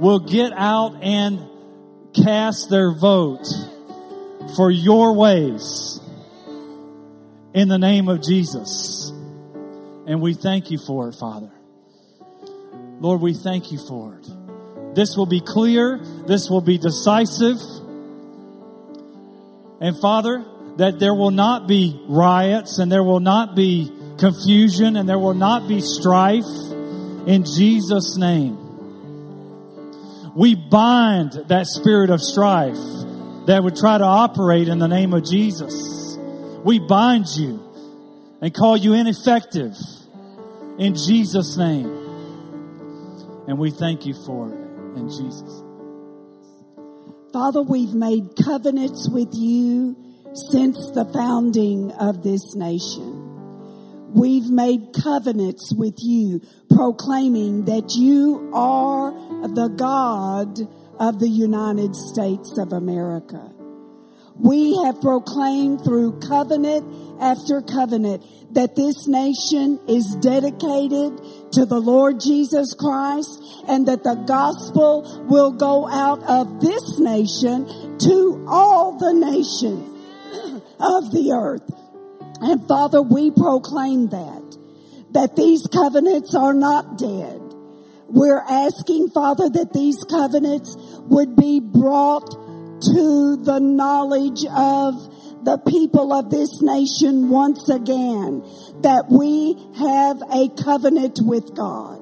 will 0.00 0.20
get 0.20 0.54
out 0.54 0.96
and 1.02 1.38
cast 2.14 2.70
their 2.70 2.92
vote 2.92 3.46
for 4.56 4.70
your 4.70 5.14
ways 5.14 6.00
in 7.52 7.68
the 7.68 7.78
name 7.78 8.08
of 8.08 8.22
Jesus. 8.22 9.10
And 10.06 10.22
we 10.22 10.32
thank 10.32 10.70
you 10.70 10.78
for 10.78 11.10
it, 11.10 11.16
Father. 11.20 11.52
Lord, 13.00 13.20
we 13.20 13.34
thank 13.34 13.70
you 13.70 13.76
for 13.86 14.14
it. 14.16 14.35
This 14.96 15.14
will 15.14 15.26
be 15.26 15.40
clear. 15.40 15.98
This 16.26 16.48
will 16.48 16.62
be 16.62 16.78
decisive. 16.78 17.60
And 19.78 20.00
Father, 20.00 20.42
that 20.78 20.98
there 20.98 21.14
will 21.14 21.30
not 21.30 21.68
be 21.68 22.00
riots 22.08 22.78
and 22.78 22.90
there 22.90 23.02
will 23.02 23.20
not 23.20 23.54
be 23.54 23.92
confusion 24.18 24.96
and 24.96 25.06
there 25.06 25.18
will 25.18 25.34
not 25.34 25.68
be 25.68 25.82
strife 25.82 26.48
in 27.26 27.44
Jesus' 27.44 28.16
name. 28.16 28.56
We 30.34 30.54
bind 30.54 31.32
that 31.48 31.66
spirit 31.66 32.08
of 32.08 32.22
strife 32.22 32.78
that 33.46 33.62
would 33.62 33.76
try 33.76 33.98
to 33.98 34.04
operate 34.04 34.68
in 34.68 34.78
the 34.78 34.88
name 34.88 35.12
of 35.12 35.26
Jesus. 35.26 36.16
We 36.64 36.78
bind 36.78 37.26
you 37.36 37.62
and 38.40 38.54
call 38.54 38.78
you 38.78 38.94
ineffective 38.94 39.76
in 40.78 40.94
Jesus' 40.94 41.58
name. 41.58 41.86
And 43.46 43.58
we 43.58 43.70
thank 43.70 44.06
you 44.06 44.14
for 44.24 44.54
it 44.54 44.65
in 44.96 45.08
Jesus. 45.08 45.62
Father, 47.32 47.62
we've 47.62 47.94
made 47.94 48.34
covenants 48.42 49.08
with 49.10 49.28
you 49.32 49.96
since 50.50 50.90
the 50.90 51.04
founding 51.12 51.92
of 51.92 52.22
this 52.22 52.54
nation. 52.54 53.26
We've 54.12 54.48
made 54.48 54.94
covenants 54.94 55.74
with 55.74 55.96
you 55.98 56.40
proclaiming 56.70 57.66
that 57.66 57.94
you 57.94 58.50
are 58.54 59.12
the 59.48 59.68
God 59.68 60.60
of 60.98 61.18
the 61.18 61.28
United 61.28 61.94
States 61.94 62.56
of 62.56 62.72
America. 62.72 63.52
We 64.38 64.76
have 64.84 65.00
proclaimed 65.00 65.82
through 65.84 66.20
covenant 66.20 67.20
after 67.20 67.62
covenant 67.62 68.22
that 68.54 68.76
this 68.76 69.06
nation 69.06 69.80
is 69.88 70.16
dedicated 70.20 71.20
to 71.56 71.64
the 71.64 71.80
Lord 71.80 72.20
Jesus 72.20 72.74
Christ 72.74 73.42
and 73.66 73.88
that 73.88 74.04
the 74.04 74.14
gospel 74.14 75.24
will 75.26 75.52
go 75.52 75.88
out 75.88 76.22
of 76.24 76.60
this 76.60 76.98
nation 76.98 77.66
to 78.00 78.44
all 78.46 78.98
the 78.98 79.14
nations 79.14 79.88
of 80.78 81.10
the 81.12 81.32
earth. 81.32 81.64
And 82.42 82.68
Father, 82.68 83.00
we 83.00 83.30
proclaim 83.30 84.08
that, 84.08 84.58
that 85.12 85.34
these 85.34 85.66
covenants 85.72 86.34
are 86.34 86.52
not 86.52 86.98
dead. 86.98 87.40
We're 88.08 88.44
asking, 88.46 89.08
Father, 89.08 89.48
that 89.48 89.72
these 89.72 90.04
covenants 90.04 90.76
would 91.08 91.36
be 91.36 91.60
brought 91.60 92.30
to 92.82 93.36
the 93.42 93.60
knowledge 93.60 94.44
of 94.44 95.15
the 95.46 95.58
people 95.58 96.12
of 96.12 96.28
this 96.28 96.60
nation 96.60 97.28
once 97.30 97.68
again 97.68 98.42
that 98.80 99.06
we 99.08 99.56
have 99.78 100.20
a 100.32 100.48
covenant 100.60 101.20
with 101.22 101.54
God. 101.54 102.00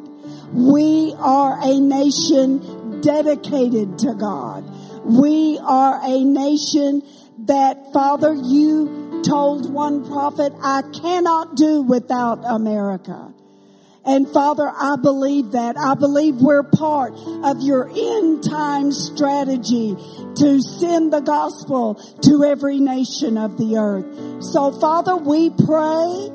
We 0.55 1.15
are 1.19 1.59
a 1.63 1.79
nation 1.79 3.03
dedicated 3.03 3.99
to 3.99 4.15
God. 4.15 4.65
We 5.05 5.59
are 5.63 6.01
a 6.03 6.25
nation 6.25 7.03
that, 7.41 7.93
Father, 7.93 8.33
you 8.33 9.21
told 9.27 9.71
one 9.71 10.07
prophet, 10.09 10.55
I 10.63 10.81
cannot 10.95 11.55
do 11.55 11.83
without 11.83 12.41
America. 12.47 13.31
And 14.07 14.27
Father, 14.29 14.71
I 14.71 14.97
believe 14.97 15.53
that. 15.53 15.77
I 15.79 15.95
believe 15.95 16.37
we're 16.37 16.63
part 16.63 17.13
of 17.43 17.61
your 17.61 17.91
end 17.95 18.45
time 18.45 18.91
strategy 18.93 19.97
to 20.37 20.61
send 20.61 21.12
the 21.12 21.20
gospel 21.20 21.95
to 22.22 22.45
every 22.45 22.80
nation 22.80 23.39
of 23.39 23.57
the 23.59 23.76
earth. 23.76 24.43
So 24.43 24.72
Father, 24.72 25.16
we 25.16 25.51
pray 25.51 26.30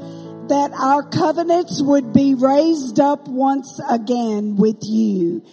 that 0.49 0.71
our 0.73 1.03
covenants 1.03 1.81
would 1.83 2.11
be 2.11 2.33
raised 2.33 2.99
up 2.99 3.27
once 3.27 3.79
again 3.89 4.55
with 4.55 4.79
you 4.81 5.43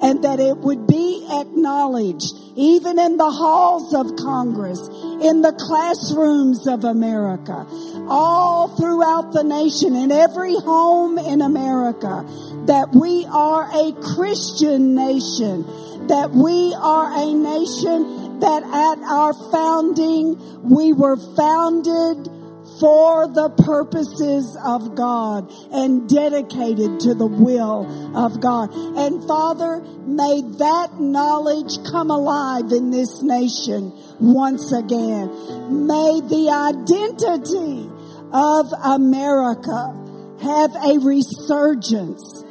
and 0.00 0.24
that 0.24 0.40
it 0.40 0.56
would 0.58 0.86
be 0.86 1.26
acknowledged 1.30 2.32
even 2.56 2.98
in 2.98 3.18
the 3.18 3.30
halls 3.30 3.94
of 3.94 4.16
Congress, 4.16 4.80
in 5.20 5.42
the 5.42 5.52
classrooms 5.52 6.66
of 6.66 6.84
America, 6.84 7.66
all 8.08 8.68
throughout 8.76 9.32
the 9.32 9.44
nation, 9.44 9.94
in 9.94 10.10
every 10.10 10.54
home 10.54 11.18
in 11.18 11.42
America, 11.42 12.24
that 12.66 12.88
we 12.92 13.26
are 13.26 13.68
a 13.72 13.92
Christian 14.14 14.94
nation, 14.94 15.64
that 16.08 16.30
we 16.30 16.74
are 16.78 17.10
a 17.12 17.34
nation 17.34 18.40
that 18.40 18.62
at 18.62 18.98
our 19.08 19.32
founding, 19.50 20.36
we 20.62 20.92
were 20.92 21.16
founded 21.36 22.28
for 22.80 23.26
the 23.28 23.48
purposes 23.64 24.56
of 24.62 24.94
God 24.94 25.50
and 25.72 26.08
dedicated 26.08 27.00
to 27.00 27.14
the 27.14 27.26
will 27.26 27.86
of 28.16 28.40
God. 28.40 28.70
And 28.74 29.26
Father, 29.26 29.80
may 30.06 30.42
that 30.58 31.00
knowledge 31.00 31.78
come 31.90 32.10
alive 32.10 32.72
in 32.72 32.90
this 32.90 33.22
nation 33.22 33.92
once 34.20 34.72
again. 34.72 35.28
May 35.86 36.20
the 36.20 36.50
identity 36.52 37.88
of 38.32 38.72
America 38.84 39.94
have 40.42 40.74
a 40.76 40.98
resurgence 40.98 42.44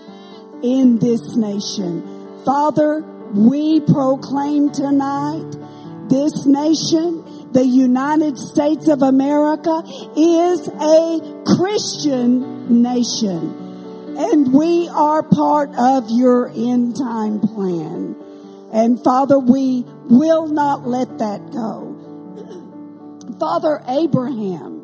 in 0.63 0.97
this 0.97 1.35
nation. 1.35 2.43
Father, 2.43 3.03
we 3.35 3.81
proclaim 3.81 4.71
tonight 4.71 5.51
this 6.09 6.45
nation 6.45 7.23
the 7.55 7.65
United 7.65 8.37
States 8.37 8.89
of 8.89 9.01
America 9.01 9.81
is 10.17 10.67
a 10.67 11.43
Christian 11.55 12.83
nation. 12.83 14.15
And 14.17 14.53
we 14.53 14.89
are 14.89 15.23
part 15.23 15.69
of 15.77 16.09
your 16.09 16.49
end 16.49 16.97
time 16.97 17.39
plan. 17.39 18.17
And 18.73 19.01
Father, 19.01 19.39
we 19.39 19.85
will 20.09 20.47
not 20.47 20.85
let 20.85 21.17
that 21.19 21.49
go. 21.51 21.95
Father 23.39 23.81
Abraham 23.87 24.83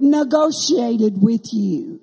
negotiated 0.00 1.20
with 1.22 1.52
you. 1.52 1.97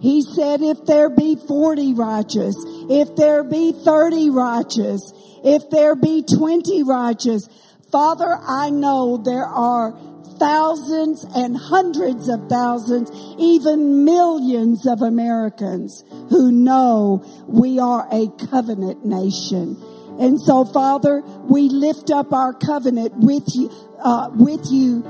He 0.00 0.22
said, 0.22 0.62
if 0.62 0.84
there 0.86 1.10
be 1.10 1.36
40 1.36 1.94
righteous, 1.94 2.56
if 2.88 3.16
there 3.16 3.42
be 3.42 3.72
30 3.72 4.30
righteous, 4.30 5.12
if 5.44 5.70
there 5.70 5.96
be 5.96 6.22
20 6.22 6.82
righteous, 6.84 7.48
Father, 7.90 8.38
I 8.46 8.70
know 8.70 9.16
there 9.16 9.46
are 9.46 9.98
thousands 10.38 11.24
and 11.34 11.56
hundreds 11.56 12.28
of 12.28 12.48
thousands, 12.48 13.10
even 13.38 14.04
millions 14.04 14.86
of 14.86 15.02
Americans 15.02 16.04
who 16.30 16.52
know 16.52 17.24
we 17.46 17.78
are 17.78 18.06
a 18.12 18.28
covenant 18.50 19.04
nation. 19.04 19.76
And 20.20 20.40
so, 20.40 20.64
Father, 20.64 21.22
we 21.44 21.68
lift 21.68 22.10
up 22.10 22.32
our 22.32 22.52
covenant 22.52 23.14
with 23.16 23.44
you, 23.54 23.70
uh, 24.00 24.30
with 24.34 24.66
you 24.70 25.02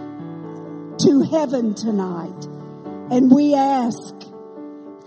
to 1.00 1.22
heaven 1.30 1.74
tonight. 1.74 2.44
And 3.10 3.30
we 3.30 3.54
ask, 3.54 4.14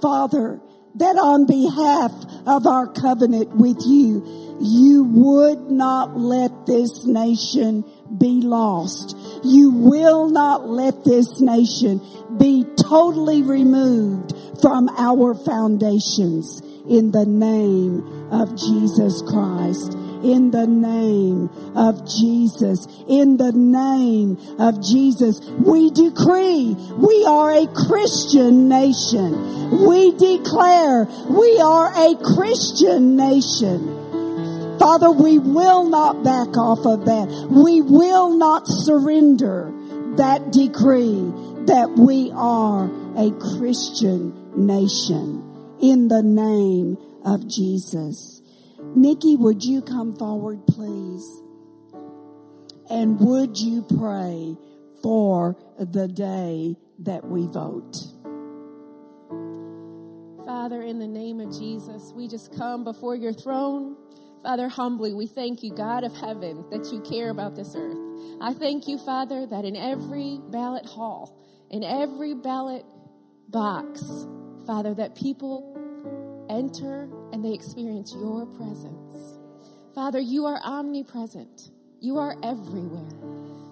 Father, 0.01 0.59
that 0.95 1.15
on 1.17 1.45
behalf 1.45 2.11
of 2.45 2.67
our 2.67 2.87
covenant 2.87 3.55
with 3.55 3.77
you, 3.85 4.57
you 4.59 5.03
would 5.03 5.71
not 5.71 6.17
let 6.17 6.65
this 6.65 7.05
nation 7.05 7.83
be 8.17 8.41
lost. 8.41 9.15
You 9.43 9.71
will 9.71 10.29
not 10.29 10.67
let 10.67 11.03
this 11.03 11.39
nation 11.39 12.01
be 12.37 12.65
totally 12.77 13.41
removed 13.41 14.33
from 14.61 14.89
our 14.89 15.33
foundations 15.33 16.61
in 16.87 17.11
the 17.11 17.25
name 17.25 18.31
of 18.31 18.55
Jesus 18.55 19.21
Christ. 19.21 19.97
In 20.23 20.51
the 20.51 20.67
name 20.67 21.49
of 21.75 22.07
Jesus. 22.07 22.87
In 23.07 23.37
the 23.37 23.51
name 23.51 24.37
of 24.59 24.81
Jesus. 24.81 25.39
We 25.41 25.89
decree 25.91 26.75
we 26.97 27.25
are 27.25 27.51
a 27.51 27.67
Christian 27.67 28.69
nation. 28.69 29.85
We 29.85 30.11
declare 30.11 31.05
we 31.29 31.59
are 31.59 31.91
a 31.95 32.15
Christian 32.35 33.15
nation. 33.15 34.77
Father, 34.79 35.11
we 35.11 35.37
will 35.37 35.89
not 35.89 36.23
back 36.23 36.57
off 36.57 36.85
of 36.85 37.05
that. 37.05 37.47
We 37.51 37.81
will 37.81 38.35
not 38.35 38.67
surrender 38.67 39.71
that 40.17 40.51
decree 40.51 41.31
that 41.67 41.91
we 41.97 42.31
are 42.33 42.89
a 43.15 43.31
Christian 43.57 44.33
nation 44.55 45.77
in 45.79 46.07
the 46.07 46.23
name 46.23 46.97
of 47.23 47.47
Jesus. 47.47 48.40
Nikki, 48.95 49.37
would 49.37 49.63
you 49.63 49.81
come 49.81 50.15
forward, 50.15 50.67
please? 50.67 51.41
And 52.89 53.19
would 53.19 53.57
you 53.57 53.83
pray 53.83 54.57
for 55.01 55.55
the 55.79 56.09
day 56.09 56.75
that 56.99 57.25
we 57.25 57.47
vote? 57.47 57.95
Father, 60.45 60.81
in 60.81 60.99
the 60.99 61.07
name 61.07 61.39
of 61.39 61.57
Jesus, 61.57 62.11
we 62.13 62.27
just 62.27 62.55
come 62.57 62.83
before 62.83 63.15
your 63.15 63.31
throne. 63.31 63.95
Father, 64.43 64.67
humbly, 64.67 65.13
we 65.13 65.25
thank 65.25 65.63
you, 65.63 65.73
God 65.73 66.03
of 66.03 66.13
heaven, 66.13 66.65
that 66.71 66.91
you 66.91 66.99
care 67.01 67.29
about 67.29 67.55
this 67.55 67.73
earth. 67.75 67.97
I 68.41 68.53
thank 68.53 68.87
you, 68.87 68.97
Father, 68.97 69.45
that 69.45 69.63
in 69.63 69.77
every 69.77 70.39
ballot 70.49 70.85
hall, 70.85 71.39
in 71.69 71.83
every 71.83 72.33
ballot 72.33 72.83
box, 73.47 74.03
Father, 74.65 74.93
that 74.95 75.15
people 75.15 75.70
enter 76.51 77.09
and 77.31 77.43
they 77.43 77.53
experience 77.53 78.13
your 78.13 78.45
presence. 78.45 79.39
Father, 79.95 80.19
you 80.19 80.45
are 80.45 80.59
omnipresent. 80.63 81.71
You 81.99 82.17
are 82.17 82.35
everywhere. 82.43 83.09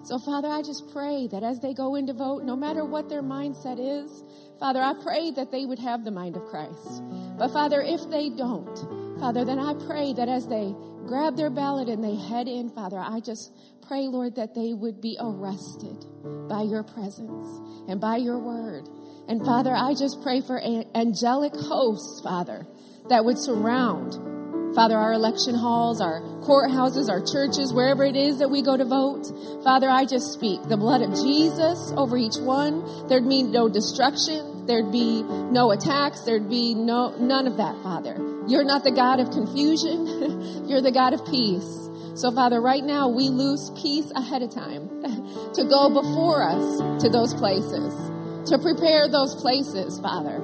So, 0.02 0.18
Father, 0.18 0.48
I 0.48 0.62
just 0.62 0.90
pray 0.92 1.28
that 1.30 1.42
as 1.42 1.60
they 1.60 1.74
go 1.74 1.94
in 1.94 2.06
to 2.06 2.14
vote, 2.14 2.42
no 2.42 2.56
matter 2.56 2.84
what 2.84 3.08
their 3.08 3.22
mindset 3.22 3.78
is, 3.78 4.24
Father, 4.58 4.80
I 4.80 4.94
pray 5.02 5.30
that 5.32 5.52
they 5.52 5.66
would 5.66 5.78
have 5.78 6.04
the 6.04 6.10
mind 6.10 6.36
of 6.36 6.44
Christ. 6.46 7.02
But, 7.38 7.48
Father, 7.48 7.82
if 7.82 8.08
they 8.10 8.30
don't, 8.30 8.76
Father, 9.20 9.44
then 9.44 9.58
I 9.58 9.74
pray 9.86 10.14
that 10.14 10.28
as 10.28 10.48
they 10.48 10.74
grab 11.06 11.36
their 11.36 11.50
ballot 11.50 11.88
and 11.88 12.02
they 12.02 12.16
head 12.16 12.48
in, 12.48 12.70
Father, 12.70 12.98
I 12.98 13.20
just 13.20 13.52
pray, 13.86 14.08
Lord, 14.08 14.36
that 14.36 14.54
they 14.54 14.72
would 14.72 15.00
be 15.00 15.16
arrested 15.20 16.06
by 16.48 16.62
your 16.62 16.82
presence 16.82 17.60
and 17.88 18.00
by 18.00 18.16
your 18.16 18.38
word. 18.38 18.88
And 19.30 19.44
Father, 19.44 19.72
I 19.72 19.94
just 19.94 20.22
pray 20.22 20.40
for 20.40 20.60
angelic 20.92 21.54
hosts, 21.54 22.20
Father, 22.20 22.66
that 23.10 23.24
would 23.24 23.38
surround, 23.38 24.74
Father, 24.74 24.96
our 24.96 25.12
election 25.12 25.54
halls, 25.54 26.00
our 26.00 26.20
courthouses, 26.42 27.08
our 27.08 27.20
churches, 27.20 27.72
wherever 27.72 28.02
it 28.02 28.16
is 28.16 28.40
that 28.40 28.50
we 28.50 28.60
go 28.60 28.76
to 28.76 28.84
vote. 28.84 29.30
Father, 29.62 29.88
I 29.88 30.04
just 30.04 30.32
speak 30.32 30.60
the 30.64 30.76
blood 30.76 31.02
of 31.02 31.14
Jesus 31.14 31.92
over 31.96 32.16
each 32.16 32.38
one. 32.38 32.82
There'd 33.06 33.28
be 33.28 33.44
no 33.44 33.68
destruction. 33.68 34.66
There'd 34.66 34.90
be 34.90 35.22
no 35.22 35.70
attacks. 35.70 36.22
There'd 36.22 36.50
be 36.50 36.74
no, 36.74 37.16
none 37.16 37.46
of 37.46 37.56
that, 37.58 37.80
Father. 37.84 38.16
You're 38.48 38.64
not 38.64 38.82
the 38.82 38.90
God 38.90 39.20
of 39.20 39.30
confusion. 39.30 40.66
You're 40.68 40.82
the 40.82 40.90
God 40.90 41.12
of 41.12 41.24
peace. 41.26 41.88
So, 42.16 42.32
Father, 42.32 42.60
right 42.60 42.82
now 42.82 43.08
we 43.08 43.28
lose 43.28 43.70
peace 43.80 44.10
ahead 44.10 44.42
of 44.42 44.52
time 44.52 44.88
to 45.54 45.64
go 45.64 45.88
before 45.88 46.42
us 46.42 47.02
to 47.02 47.08
those 47.08 47.32
places, 47.32 48.09
to 48.50 48.58
prepare 48.58 49.08
those 49.08 49.36
places, 49.36 50.00
Father. 50.00 50.42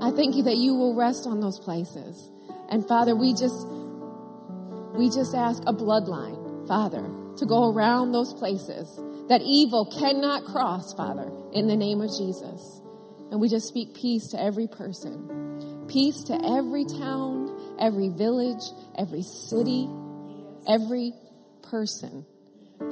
I 0.00 0.10
thank 0.12 0.34
you 0.34 0.44
that 0.44 0.56
you 0.56 0.74
will 0.74 0.94
rest 0.94 1.26
on 1.26 1.40
those 1.40 1.58
places. 1.58 2.30
And 2.70 2.88
Father, 2.88 3.14
we 3.14 3.32
just, 3.32 3.68
we 4.94 5.10
just 5.10 5.34
ask 5.34 5.62
a 5.66 5.74
bloodline, 5.74 6.66
Father, 6.66 7.04
to 7.36 7.44
go 7.44 7.70
around 7.70 8.12
those 8.12 8.32
places 8.32 8.98
that 9.28 9.42
evil 9.42 9.84
cannot 9.84 10.46
cross, 10.46 10.94
Father, 10.94 11.30
in 11.52 11.66
the 11.66 11.76
name 11.76 12.00
of 12.00 12.08
Jesus. 12.16 12.80
And 13.30 13.42
we 13.42 13.50
just 13.50 13.68
speak 13.68 13.94
peace 13.94 14.28
to 14.28 14.40
every 14.40 14.66
person, 14.66 15.84
peace 15.88 16.22
to 16.24 16.34
every 16.34 16.86
town, 16.86 17.76
every 17.78 18.08
village, 18.08 18.64
every 18.96 19.22
city, 19.22 19.86
every 20.66 21.12
person, 21.62 22.24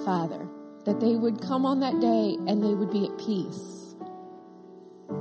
Father, 0.05 0.47
that 0.85 1.01
they 1.01 1.15
would 1.15 1.41
come 1.41 1.65
on 1.65 1.81
that 1.81 1.99
day 2.01 2.37
and 2.47 2.63
they 2.63 2.75
would 2.75 2.91
be 2.91 3.07
at 3.07 3.17
peace. 3.17 3.84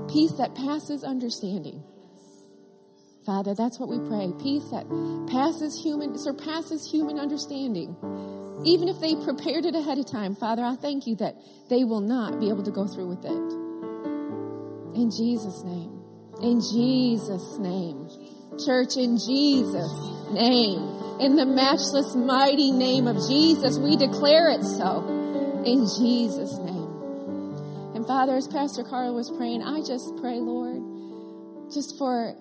Peace 0.07 0.33
that 0.33 0.55
passes 0.55 1.03
understanding. 1.03 1.83
Father, 3.25 3.55
that's 3.55 3.79
what 3.79 3.89
we 3.89 3.99
pray. 3.99 4.33
Peace 4.41 4.69
that 4.71 4.85
passes 5.29 5.81
human, 5.81 6.17
surpasses 6.17 6.89
human 6.89 7.19
understanding. 7.19 7.95
Even 8.65 8.89
if 8.89 8.99
they 8.99 9.15
prepared 9.15 9.65
it 9.65 9.75
ahead 9.75 9.97
of 9.97 10.05
time, 10.05 10.35
Father, 10.35 10.63
I 10.63 10.75
thank 10.75 11.07
you 11.07 11.15
that 11.17 11.35
they 11.69 11.83
will 11.83 12.01
not 12.01 12.39
be 12.39 12.49
able 12.49 12.63
to 12.63 12.71
go 12.71 12.87
through 12.87 13.07
with 13.07 13.25
it. 13.25 13.63
In 14.95 15.09
Jesus' 15.09 15.63
name. 15.63 16.01
In 16.41 16.59
Jesus' 16.59 17.57
name. 17.59 18.09
Church, 18.63 18.97
in 18.97 19.17
Jesus' 19.17 20.31
name. 20.31 20.81
In 21.19 21.35
the 21.35 21.45
matchless, 21.45 22.15
mighty 22.15 22.71
name 22.71 23.07
of 23.07 23.15
Jesus, 23.27 23.77
we 23.77 23.95
declare 23.95 24.49
it 24.49 24.63
so. 24.63 25.05
In 25.65 25.87
Jesus' 25.87 26.57
name. 26.59 26.72
Um, 28.03 28.09
and 28.09 28.17
Father, 28.17 28.35
as 28.35 28.47
Pastor 28.47 28.83
Carla 28.83 29.13
was 29.13 29.31
praying, 29.31 29.63
I 29.63 29.79
just 29.79 30.17
pray, 30.19 30.35
Lord, 30.35 31.71
just 31.71 31.97
for 31.97 32.35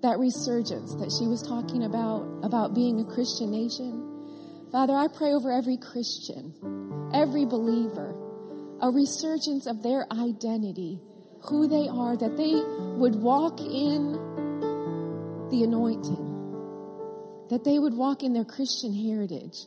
that 0.00 0.18
resurgence 0.18 0.94
that 0.96 1.12
she 1.12 1.26
was 1.26 1.42
talking 1.42 1.84
about, 1.84 2.24
about 2.42 2.74
being 2.74 2.98
a 3.00 3.04
Christian 3.04 3.50
nation. 3.50 4.08
Father, 4.72 4.94
I 4.94 5.08
pray 5.08 5.34
over 5.34 5.52
every 5.52 5.76
Christian, 5.76 6.54
every 7.12 7.44
believer, 7.44 8.16
a 8.80 8.90
resurgence 8.90 9.66
of 9.66 9.82
their 9.82 10.06
identity, 10.10 10.98
who 11.42 11.68
they 11.68 11.88
are, 11.88 12.16
that 12.16 12.36
they 12.38 12.54
would 12.96 13.16
walk 13.16 13.60
in 13.60 14.12
the 15.50 15.62
anointing, 15.62 17.46
that 17.50 17.64
they 17.64 17.78
would 17.78 17.94
walk 17.94 18.22
in 18.22 18.32
their 18.32 18.46
Christian 18.46 18.94
heritage, 18.94 19.66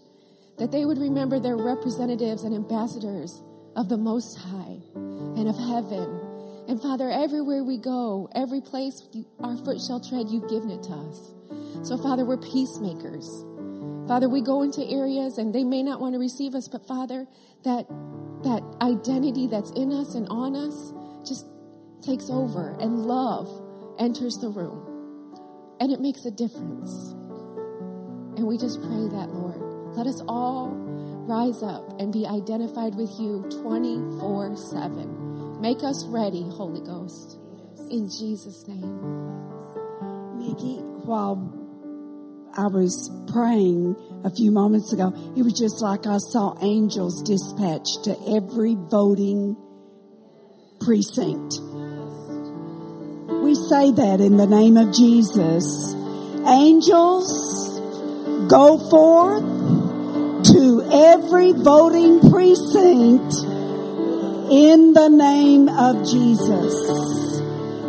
that 0.57 0.71
they 0.71 0.85
would 0.85 0.97
remember 0.97 1.39
their 1.39 1.57
representatives 1.57 2.43
and 2.43 2.55
ambassadors 2.55 3.43
of 3.75 3.89
the 3.89 3.97
Most 3.97 4.37
High 4.37 4.79
and 4.93 5.47
of 5.47 5.57
heaven 5.57 6.25
and 6.67 6.81
Father, 6.81 7.11
everywhere 7.11 7.63
we 7.63 7.77
go, 7.77 8.27
every 8.33 8.59
place 8.59 9.03
our 9.39 9.55
foot 9.57 9.79
shall 9.79 9.99
tread, 9.99 10.29
you've 10.29 10.49
given 10.49 10.71
it 10.71 10.81
to 10.83 10.93
us. 10.93 11.31
So, 11.87 11.97
Father, 11.97 12.25
we're 12.25 12.37
peacemakers. 12.37 13.45
Father, 14.07 14.27
we 14.27 14.41
go 14.41 14.63
into 14.63 14.83
areas 14.83 15.37
and 15.37 15.53
they 15.53 15.63
may 15.63 15.83
not 15.83 16.01
want 16.01 16.13
to 16.13 16.19
receive 16.19 16.55
us, 16.55 16.67
but 16.67 16.87
Father, 16.87 17.27
that 17.63 17.85
that 18.43 18.61
identity 18.81 19.47
that's 19.47 19.71
in 19.71 19.91
us 19.91 20.13
and 20.13 20.27
on 20.29 20.55
us 20.55 20.93
just 21.27 21.47
takes 22.01 22.29
over 22.29 22.75
and 22.79 23.05
love 23.05 23.49
enters 23.99 24.37
the 24.37 24.49
room. 24.49 24.81
And 25.79 25.91
it 25.91 25.99
makes 25.99 26.25
a 26.25 26.31
difference. 26.31 27.11
And 28.37 28.45
we 28.45 28.57
just 28.57 28.79
pray 28.81 29.07
that, 29.17 29.29
Lord. 29.33 29.95
Let 29.95 30.07
us 30.07 30.21
all 30.27 30.69
rise 31.27 31.63
up 31.63 31.99
and 31.99 32.13
be 32.13 32.25
identified 32.25 32.95
with 32.95 33.11
you 33.19 33.43
24 33.63 34.55
7. 34.55 35.61
Make 35.61 35.83
us 35.83 36.05
ready, 36.07 36.43
Holy 36.43 36.81
Ghost. 36.81 37.39
In 37.89 38.09
Jesus' 38.09 38.67
name. 38.67 39.45
Nikki, 40.37 40.77
while 41.05 41.51
I 42.55 42.67
was 42.67 43.09
praying 43.31 43.95
a 44.23 44.29
few 44.29 44.51
moments 44.51 44.93
ago, 44.93 45.13
it 45.35 45.41
was 45.41 45.53
just 45.53 45.81
like 45.81 46.05
I 46.05 46.17
saw 46.17 46.55
angels 46.61 47.23
dispatched 47.23 48.03
to 48.05 48.15
every 48.35 48.75
voting 48.75 49.57
precinct. 50.79 51.59
We 53.41 53.55
say 53.55 53.91
that 53.91 54.21
in 54.21 54.37
the 54.37 54.47
name 54.47 54.77
of 54.77 54.93
Jesus. 54.93 55.93
Angels, 56.45 57.79
go 58.47 58.77
forth 58.89 59.74
every 60.91 61.51
voting 61.51 62.19
precinct 62.29 63.33
in 64.51 64.93
the 64.93 65.09
name 65.09 65.69
of 65.69 66.05
Jesus. 66.05 67.39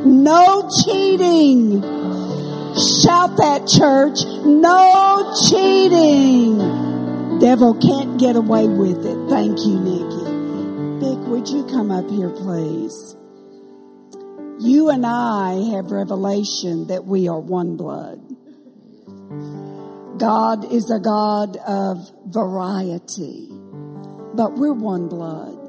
No 0.04 0.68
cheating. 0.84 1.82
Shout 3.02 3.36
that 3.38 3.66
church. 3.66 4.18
No 4.44 5.34
cheating. 5.48 6.58
Devil 7.38 7.74
can't 7.74 8.18
get 8.18 8.36
away 8.36 8.66
with 8.66 9.04
it. 9.04 9.28
Thank 9.28 9.58
you, 9.60 9.78
Nikki. 9.80 10.26
Vic, 11.00 11.18
would 11.28 11.48
you 11.48 11.64
come 11.66 11.90
up 11.90 12.08
here, 12.10 12.30
please? 12.30 13.16
You 14.58 14.88
and 14.88 15.04
I 15.04 15.52
have 15.74 15.90
revelation 15.90 16.86
that 16.86 17.04
we 17.04 17.28
are 17.28 17.38
one 17.38 17.76
blood. 17.76 18.20
God 20.18 20.72
is 20.72 20.90
a 20.90 20.98
God 20.98 21.56
of 21.56 21.98
variety, 22.26 23.48
but 24.34 24.54
we're 24.54 24.72
one 24.72 25.08
blood. 25.08 25.66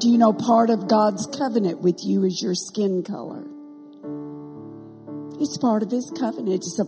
Do 0.00 0.08
you 0.08 0.16
know 0.16 0.32
part 0.32 0.70
of 0.70 0.88
God's 0.88 1.26
covenant 1.26 1.80
with 1.80 1.98
you 2.04 2.24
is 2.24 2.40
your 2.42 2.54
skin 2.54 3.02
color? 3.02 3.44
It's 5.40 5.58
part 5.58 5.82
of 5.82 5.90
His 5.90 6.10
covenant. 6.18 6.54
It's 6.54 6.80
a 6.80 6.86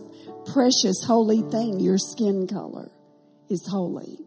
precious, 0.51 1.03
holy 1.05 1.41
thing. 1.41 1.79
Your 1.79 1.97
skin 1.97 2.47
color 2.47 2.89
is 3.49 3.67
holy. 3.69 4.17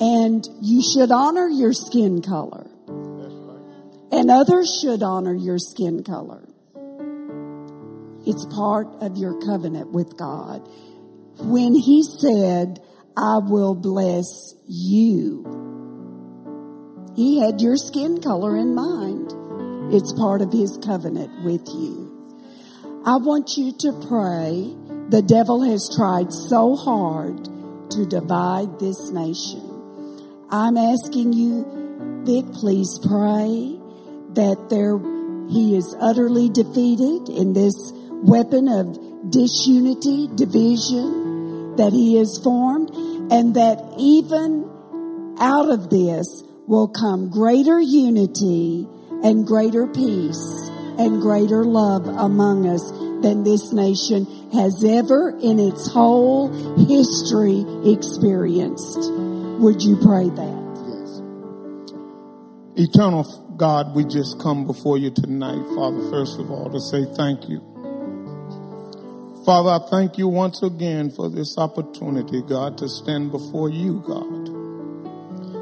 And 0.00 0.46
you 0.62 0.82
should 0.82 1.10
honor 1.10 1.48
your 1.48 1.72
skin 1.72 2.22
color. 2.22 2.70
And 4.10 4.30
others 4.30 4.78
should 4.80 5.02
honor 5.02 5.34
your 5.34 5.58
skin 5.58 6.02
color. 6.02 6.46
It's 8.26 8.44
part 8.46 8.88
of 9.00 9.16
your 9.16 9.40
covenant 9.40 9.92
with 9.92 10.16
God. 10.16 10.68
When 11.38 11.74
He 11.74 12.02
said, 12.02 12.80
I 13.16 13.38
will 13.38 13.74
bless 13.74 14.54
you 14.66 15.66
he 17.16 17.40
had 17.40 17.62
your 17.62 17.78
skin 17.78 18.20
color 18.20 18.58
in 18.58 18.74
mind. 18.74 19.32
It's 19.90 20.12
part 20.12 20.42
of 20.42 20.52
his 20.52 20.78
covenant 20.84 21.44
with 21.44 21.66
you. 21.66 22.12
I 23.06 23.16
want 23.16 23.56
you 23.56 23.72
to 23.72 23.92
pray. 24.06 24.76
The 25.08 25.22
devil 25.22 25.62
has 25.62 25.88
tried 25.96 26.30
so 26.30 26.76
hard 26.76 27.42
to 27.92 28.04
divide 28.04 28.78
this 28.78 29.10
nation. 29.10 29.64
I'm 30.50 30.76
asking 30.76 31.32
you, 31.32 31.64
Vic, 32.26 32.52
please 32.52 32.98
pray 33.00 33.80
that 34.34 34.68
there, 34.68 34.98
he 35.48 35.74
is 35.74 35.96
utterly 35.98 36.50
defeated 36.50 37.30
in 37.30 37.54
this 37.54 37.92
weapon 38.22 38.68
of 38.68 39.30
disunity, 39.30 40.28
division 40.34 41.76
that 41.76 41.92
he 41.92 42.16
has 42.16 42.38
formed, 42.42 42.90
and 43.30 43.54
that 43.54 43.78
even 43.98 44.64
out 45.38 45.68
of 45.68 45.90
this, 45.90 46.42
will 46.66 46.88
come 46.88 47.30
greater 47.30 47.80
unity 47.80 48.88
and 49.22 49.46
greater 49.46 49.86
peace 49.86 50.68
and 50.98 51.20
greater 51.20 51.64
love 51.64 52.06
among 52.08 52.66
us 52.66 52.90
than 53.22 53.44
this 53.44 53.72
nation 53.72 54.26
has 54.52 54.84
ever 54.84 55.30
in 55.40 55.58
its 55.58 55.90
whole 55.92 56.48
history 56.76 57.64
experienced. 57.84 59.10
Would 59.60 59.82
you 59.82 59.96
pray 59.96 60.28
that? 60.28 60.66
Yes. 62.76 62.88
Eternal 62.88 63.54
God, 63.56 63.94
we 63.94 64.04
just 64.04 64.40
come 64.40 64.66
before 64.66 64.98
you 64.98 65.10
tonight, 65.10 65.64
Father, 65.74 66.10
first 66.10 66.38
of 66.38 66.50
all, 66.50 66.70
to 66.70 66.80
say 66.80 67.04
thank 67.16 67.48
you. 67.48 67.75
Father, 69.46 69.70
I 69.70 69.88
thank 69.88 70.18
you 70.18 70.28
once 70.28 70.62
again 70.62 71.10
for 71.10 71.30
this 71.30 71.56
opportunity, 71.56 72.42
God, 72.42 72.76
to 72.78 72.88
stand 72.88 73.30
before 73.30 73.70
you, 73.70 74.02
God 74.06 74.56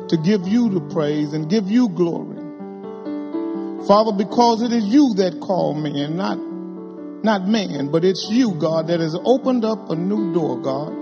to 0.08 0.16
give 0.18 0.46
you 0.46 0.68
the 0.68 0.80
praise 0.92 1.32
and 1.32 1.48
give 1.48 1.70
you 1.70 1.88
glory. 1.88 2.36
Father, 3.86 4.12
because 4.12 4.62
it 4.62 4.72
is 4.72 4.84
you 4.84 5.14
that 5.14 5.40
call 5.40 5.74
me 5.74 6.02
and 6.02 6.16
not, 6.16 6.38
not 7.24 7.48
man, 7.48 7.90
but 7.90 8.04
it's 8.04 8.28
you, 8.30 8.54
God, 8.54 8.86
that 8.88 9.00
has 9.00 9.16
opened 9.24 9.64
up 9.64 9.90
a 9.90 9.96
new 9.96 10.32
door, 10.32 10.60
God. 10.60 10.92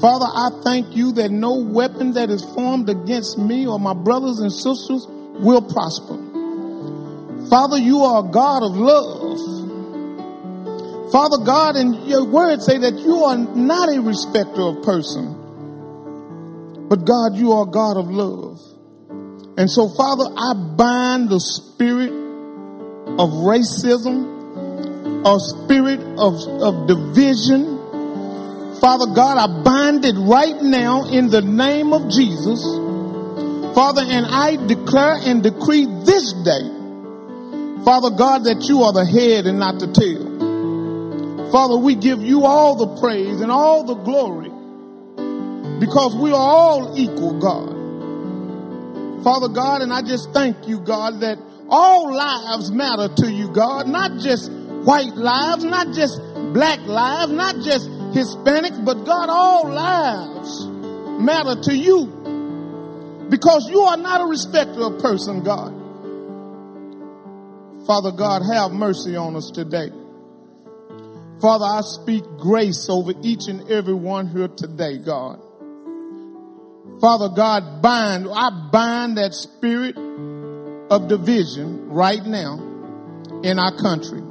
Father, 0.00 0.26
I 0.26 0.62
thank 0.62 0.96
you 0.96 1.12
that 1.12 1.30
no 1.30 1.60
weapon 1.60 2.12
that 2.14 2.30
is 2.30 2.42
formed 2.54 2.88
against 2.88 3.36
me 3.38 3.66
or 3.66 3.78
my 3.78 3.94
brothers 3.94 4.38
and 4.38 4.52
sisters 4.52 5.06
will 5.40 5.62
prosper. 5.62 6.16
Father, 7.48 7.78
you 7.78 8.00
are 8.00 8.24
a 8.26 8.30
God 8.30 8.62
of 8.62 8.76
love. 8.76 9.29
Father 11.12 11.38
God, 11.44 11.74
and 11.74 12.06
your 12.06 12.24
words 12.24 12.66
say 12.66 12.78
that 12.78 12.94
you 12.94 13.24
are 13.24 13.36
not 13.36 13.88
a 13.88 14.00
respecter 14.00 14.62
of 14.62 14.82
person. 14.82 15.34
But 16.88 17.04
God, 17.04 17.34
you 17.34 17.52
are 17.52 17.66
God 17.66 17.96
of 17.96 18.10
love. 18.10 18.60
And 19.58 19.68
so, 19.68 19.88
Father, 19.88 20.24
I 20.24 20.54
bind 20.76 21.28
the 21.28 21.40
spirit 21.40 22.10
of 22.10 23.30
racism, 23.42 25.26
a 25.26 25.38
spirit 25.38 26.00
of, 26.18 26.34
of 26.62 26.86
division. 26.86 27.78
Father 28.80 29.12
God, 29.12 29.36
I 29.36 29.62
bind 29.62 30.04
it 30.04 30.14
right 30.16 30.62
now 30.62 31.06
in 31.06 31.28
the 31.28 31.42
name 31.42 31.92
of 31.92 32.08
Jesus. 32.08 32.62
Father, 33.74 34.02
and 34.02 34.26
I 34.26 34.56
declare 34.66 35.18
and 35.26 35.42
decree 35.42 35.86
this 36.06 36.32
day, 36.32 36.64
Father 37.84 38.10
God, 38.10 38.44
that 38.44 38.66
you 38.68 38.82
are 38.82 38.92
the 38.92 39.04
head 39.04 39.46
and 39.46 39.58
not 39.58 39.78
the 39.78 39.92
tail. 39.92 40.29
Father, 41.50 41.76
we 41.76 41.96
give 41.96 42.22
you 42.22 42.44
all 42.44 42.76
the 42.76 43.00
praise 43.00 43.40
and 43.40 43.50
all 43.50 43.84
the 43.84 43.94
glory 43.94 44.50
because 45.80 46.14
we 46.14 46.30
are 46.30 46.36
all 46.36 46.96
equal, 46.96 47.40
God. 47.40 47.80
Father 49.24 49.48
God, 49.48 49.82
and 49.82 49.92
I 49.92 50.02
just 50.02 50.32
thank 50.32 50.68
you, 50.68 50.78
God, 50.80 51.20
that 51.20 51.38
all 51.68 52.14
lives 52.14 52.70
matter 52.70 53.08
to 53.16 53.30
you, 53.30 53.48
God, 53.52 53.88
not 53.88 54.18
just 54.20 54.50
white 54.50 55.14
lives, 55.14 55.64
not 55.64 55.92
just 55.94 56.20
black 56.52 56.80
lives, 56.80 57.32
not 57.32 57.56
just 57.56 57.88
Hispanics, 58.12 58.84
but 58.84 59.04
God, 59.04 59.28
all 59.28 59.68
lives 59.68 60.66
matter 61.20 61.60
to 61.62 61.76
you 61.76 62.06
because 63.28 63.68
you 63.70 63.80
are 63.80 63.96
not 63.96 64.20
a 64.20 64.26
respecter 64.26 64.82
of 64.82 65.00
person, 65.00 65.42
God. 65.42 65.74
Father 67.86 68.12
God, 68.12 68.42
have 68.42 68.72
mercy 68.72 69.16
on 69.16 69.36
us 69.36 69.50
today. 69.50 69.90
Father, 71.40 71.64
I 71.64 71.80
speak 71.80 72.22
grace 72.38 72.88
over 72.90 73.12
each 73.22 73.48
and 73.48 73.70
every 73.70 73.94
one 73.94 74.26
here 74.26 74.48
today, 74.48 74.98
God. 74.98 75.40
Father 77.00 77.30
God, 77.30 77.80
bind, 77.80 78.28
I 78.30 78.68
bind 78.70 79.16
that 79.16 79.32
spirit 79.32 79.96
of 80.90 81.08
division 81.08 81.88
right 81.88 82.22
now 82.26 82.58
in 83.42 83.58
our 83.58 83.74
country. 83.74 84.22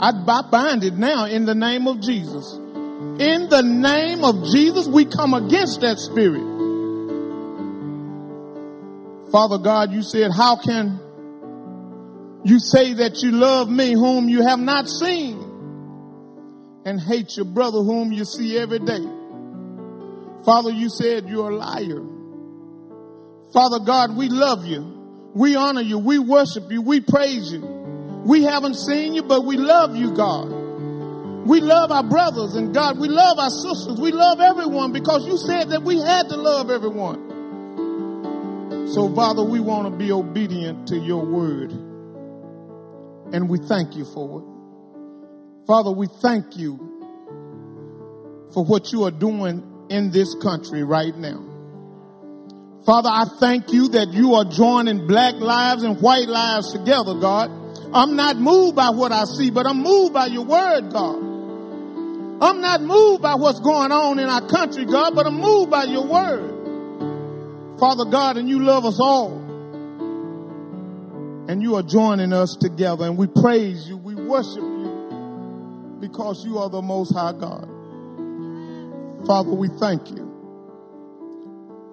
I 0.00 0.10
bind 0.50 0.82
it 0.82 0.94
now 0.94 1.26
in 1.26 1.44
the 1.44 1.54
name 1.54 1.86
of 1.86 2.00
Jesus. 2.00 2.54
In 2.54 3.48
the 3.48 3.62
name 3.62 4.24
of 4.24 4.42
Jesus, 4.50 4.88
we 4.88 5.04
come 5.04 5.34
against 5.34 5.80
that 5.82 6.00
spirit. 6.00 6.42
Father 9.30 9.58
God, 9.58 9.92
you 9.92 10.02
said, 10.02 10.32
how 10.36 10.56
can 10.56 10.98
you 12.44 12.58
say 12.58 12.94
that 12.94 13.22
you 13.22 13.30
love 13.30 13.70
me 13.70 13.92
whom 13.92 14.28
you 14.28 14.42
have 14.42 14.58
not 14.58 14.88
seen 14.88 15.51
and 16.84 17.00
hate 17.00 17.36
your 17.36 17.46
brother 17.46 17.78
whom 17.78 18.12
you 18.12 18.24
see 18.24 18.58
every 18.58 18.78
day? 18.78 19.04
Father, 20.44 20.70
you 20.70 20.88
said 20.88 21.28
you're 21.28 21.50
a 21.50 21.56
liar. 21.56 22.02
Father 23.52 23.78
God, 23.84 24.16
we 24.16 24.28
love 24.28 24.64
you. 24.64 25.30
We 25.34 25.54
honor 25.56 25.80
you. 25.80 25.98
We 25.98 26.18
worship 26.18 26.70
you. 26.70 26.82
We 26.82 27.00
praise 27.00 27.52
you. 27.52 27.60
We 28.24 28.42
haven't 28.44 28.74
seen 28.74 29.14
you, 29.14 29.22
but 29.22 29.44
we 29.44 29.56
love 29.56 29.96
you, 29.96 30.12
God. 30.14 30.62
We 31.46 31.60
love 31.60 31.90
our 31.90 32.04
brothers 32.04 32.54
and 32.54 32.72
God, 32.72 32.98
we 33.00 33.08
love 33.08 33.38
our 33.38 33.50
sisters. 33.50 33.98
We 34.00 34.12
love 34.12 34.40
everyone 34.40 34.92
because 34.92 35.26
you 35.26 35.36
said 35.36 35.70
that 35.70 35.82
we 35.82 35.98
had 35.98 36.28
to 36.28 36.36
love 36.36 36.70
everyone. 36.70 37.30
So, 38.94 39.12
Father, 39.12 39.42
we 39.42 39.58
want 39.58 39.90
to 39.90 39.96
be 39.96 40.12
obedient 40.12 40.86
to 40.88 40.96
your 40.96 41.24
word. 41.24 41.72
And 43.32 43.48
we 43.48 43.58
thank 43.58 43.96
you 43.96 44.04
for 44.04 44.40
it. 44.40 44.51
Father, 45.66 45.90
we 45.90 46.08
thank 46.20 46.56
you 46.56 46.76
for 48.52 48.64
what 48.64 48.92
you 48.92 49.04
are 49.04 49.10
doing 49.10 49.86
in 49.88 50.10
this 50.10 50.34
country 50.42 50.82
right 50.82 51.16
now. 51.16 51.48
Father, 52.84 53.08
I 53.08 53.26
thank 53.38 53.72
you 53.72 53.88
that 53.90 54.08
you 54.12 54.34
are 54.34 54.44
joining 54.44 55.06
black 55.06 55.34
lives 55.34 55.84
and 55.84 56.00
white 56.00 56.26
lives 56.26 56.72
together, 56.72 57.14
God. 57.14 57.50
I'm 57.94 58.16
not 58.16 58.36
moved 58.36 58.74
by 58.74 58.90
what 58.90 59.12
I 59.12 59.24
see, 59.24 59.50
but 59.50 59.66
I'm 59.66 59.82
moved 59.82 60.12
by 60.12 60.26
your 60.26 60.44
word, 60.44 60.90
God. 60.92 61.16
I'm 62.42 62.60
not 62.60 62.82
moved 62.82 63.22
by 63.22 63.36
what's 63.36 63.60
going 63.60 63.92
on 63.92 64.18
in 64.18 64.28
our 64.28 64.44
country, 64.48 64.84
God, 64.84 65.14
but 65.14 65.26
I'm 65.26 65.40
moved 65.40 65.70
by 65.70 65.84
your 65.84 66.04
word. 66.04 67.78
Father 67.78 68.04
God, 68.06 68.36
and 68.36 68.48
you 68.48 68.58
love 68.58 68.84
us 68.84 68.98
all. 68.98 69.38
And 71.48 71.62
you 71.62 71.76
are 71.76 71.82
joining 71.82 72.32
us 72.32 72.56
together, 72.56 73.04
and 73.04 73.16
we 73.16 73.28
praise 73.28 73.88
you, 73.88 73.96
we 73.96 74.16
worship 74.16 74.56
you, 74.56 74.71
because 76.02 76.44
you 76.44 76.58
are 76.58 76.68
the 76.68 76.82
Most 76.82 77.14
High 77.14 77.32
God. 77.32 77.68
Father, 79.24 79.52
we 79.52 79.68
thank 79.68 80.10
you. 80.10 80.24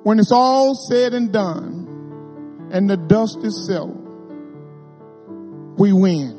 When 0.01 0.17
it's 0.17 0.31
all 0.31 0.73
said 0.73 1.13
and 1.13 1.31
done, 1.31 2.69
and 2.71 2.89
the 2.89 2.97
dust 2.97 3.37
is 3.43 3.67
settled, 3.67 3.97
we 5.77 5.93
win. 5.93 6.35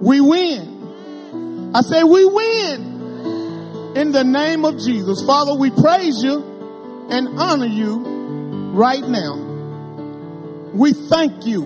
We 0.00 0.20
win. 0.20 1.70
I 1.74 1.82
say 1.82 2.02
we 2.02 2.24
win 2.24 3.94
in 3.96 4.10
the 4.10 4.24
name 4.24 4.64
of 4.64 4.78
Jesus. 4.78 5.24
Father, 5.24 5.54
we 5.54 5.70
praise 5.70 6.24
you 6.24 6.42
and 7.08 7.38
honor 7.38 7.66
you 7.66 7.98
right 8.74 9.06
now. 9.06 9.36
We 10.74 10.92
thank 10.92 11.46
you 11.46 11.62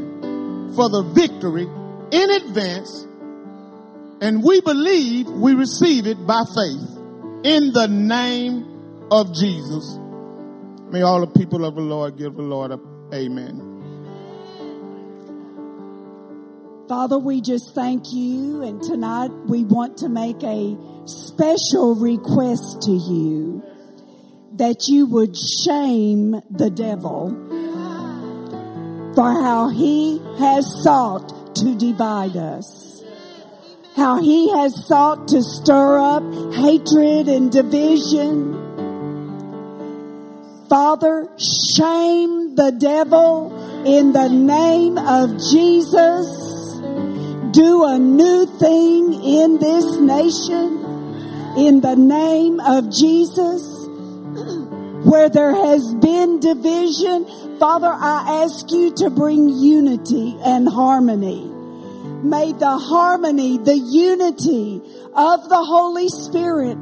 for 0.77 0.91
the 0.91 1.03
victory 1.15 1.67
in 2.11 2.31
advance 2.31 3.07
and 4.21 4.43
we 4.43 4.61
believe 4.61 5.29
we 5.29 5.55
receive 5.55 6.07
it 6.07 6.27
by 6.27 6.43
faith 6.55 6.99
in 7.45 7.73
the 7.73 7.87
name 7.89 9.09
of 9.11 9.35
Jesus. 9.35 9.99
May 10.91 11.03
all 11.03 11.21
the 11.21 11.33
people 11.39 11.64
of 11.64 11.75
the 11.75 11.81
Lord 11.81 12.16
give 12.18 12.35
the 12.35 12.43
Lord 12.43 12.73
a 12.73 12.81
amen. 13.14 13.66
Father, 16.89 17.18
we 17.18 17.41
just 17.41 17.75
thank 17.75 18.12
you 18.12 18.62
and 18.62 18.83
tonight 18.83 19.31
we 19.47 19.64
want 19.64 19.97
to 19.99 20.09
make 20.09 20.43
a 20.43 20.77
special 21.07 21.95
request 21.95 22.83
to 22.83 22.91
you 22.91 23.62
that 24.55 24.89
you 24.89 25.07
would 25.07 25.37
shame 25.64 26.33
the 26.51 26.68
devil 26.68 27.31
for 29.14 29.31
how 29.43 29.68
he 29.68 30.18
has 30.39 30.66
sought 30.83 31.55
to 31.55 31.77
divide 31.79 32.37
us. 32.37 32.89
How 34.01 34.16
he 34.18 34.48
has 34.48 34.86
sought 34.86 35.28
to 35.28 35.42
stir 35.42 35.98
up 35.98 36.22
hatred 36.55 37.28
and 37.28 37.53
division. 37.53 38.55
Father, 40.70 41.28
shame 41.36 42.55
the 42.55 42.70
devil 42.70 43.53
in 43.84 44.14
the 44.14 44.30
name 44.30 44.96
of 44.96 45.36
Jesus. 45.53 46.26
Do 47.53 47.84
a 47.84 47.98
new 47.98 48.46
thing 48.46 49.22
in 49.22 49.59
this 49.59 49.96
nation 49.98 50.78
in 51.59 51.82
the 51.82 51.94
name 51.94 52.59
of 52.59 52.88
Jesus 52.90 53.62
where 55.05 55.28
there 55.28 55.55
has 55.55 55.94
been 55.96 56.40
division, 56.40 57.26
Father, 57.59 57.92
I 57.92 58.44
ask 58.44 58.70
you 58.70 58.94
to 58.94 59.11
bring 59.11 59.51
unity 59.51 60.38
and 60.42 60.66
harmony. 60.66 61.49
May 62.23 62.53
the 62.53 62.79
harmony, 62.79 63.59
the 63.59 63.79
unity 63.79 64.83
of 65.14 65.49
the 65.49 65.62
Holy 65.62 66.09
Spirit 66.09 66.77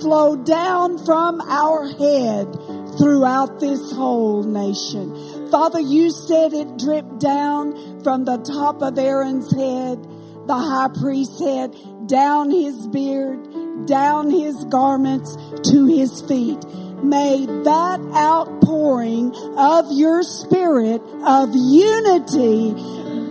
flow 0.00 0.36
down 0.36 1.04
from 1.04 1.40
our 1.40 1.86
head 1.86 2.52
throughout 2.98 3.60
this 3.60 3.92
whole 3.92 4.42
nation. 4.42 5.50
Father, 5.50 5.80
you 5.80 6.10
said 6.10 6.52
it 6.52 6.78
dripped 6.78 7.18
down 7.18 8.02
from 8.02 8.24
the 8.24 8.38
top 8.38 8.82
of 8.82 8.98
Aaron's 8.98 9.50
head, 9.52 10.02
the 10.46 10.56
high 10.56 10.88
priest's 11.00 11.40
head, 11.40 11.74
down 12.06 12.50
his 12.50 12.86
beard, 12.88 13.86
down 13.86 14.30
his 14.30 14.64
garments 14.64 15.36
to 15.70 15.86
his 15.86 16.20
feet 16.22 16.64
may 17.02 17.46
that 17.46 18.00
outpouring 18.14 19.34
of 19.56 19.86
your 19.92 20.22
spirit 20.22 21.02
of 21.24 21.50
unity 21.54 22.72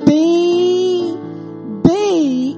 be, 0.05 0.44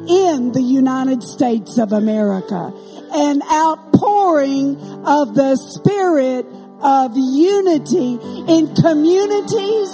in 0.08 0.52
the 0.52 0.62
United 0.62 1.24
States 1.24 1.78
of 1.78 1.92
America. 1.92 2.74
An 3.14 3.42
outpouring 3.52 4.78
of 5.06 5.36
the 5.36 5.56
spirit 5.56 6.46
of 6.82 7.12
unity 7.16 8.20
in 8.48 8.76
communities 8.76 9.92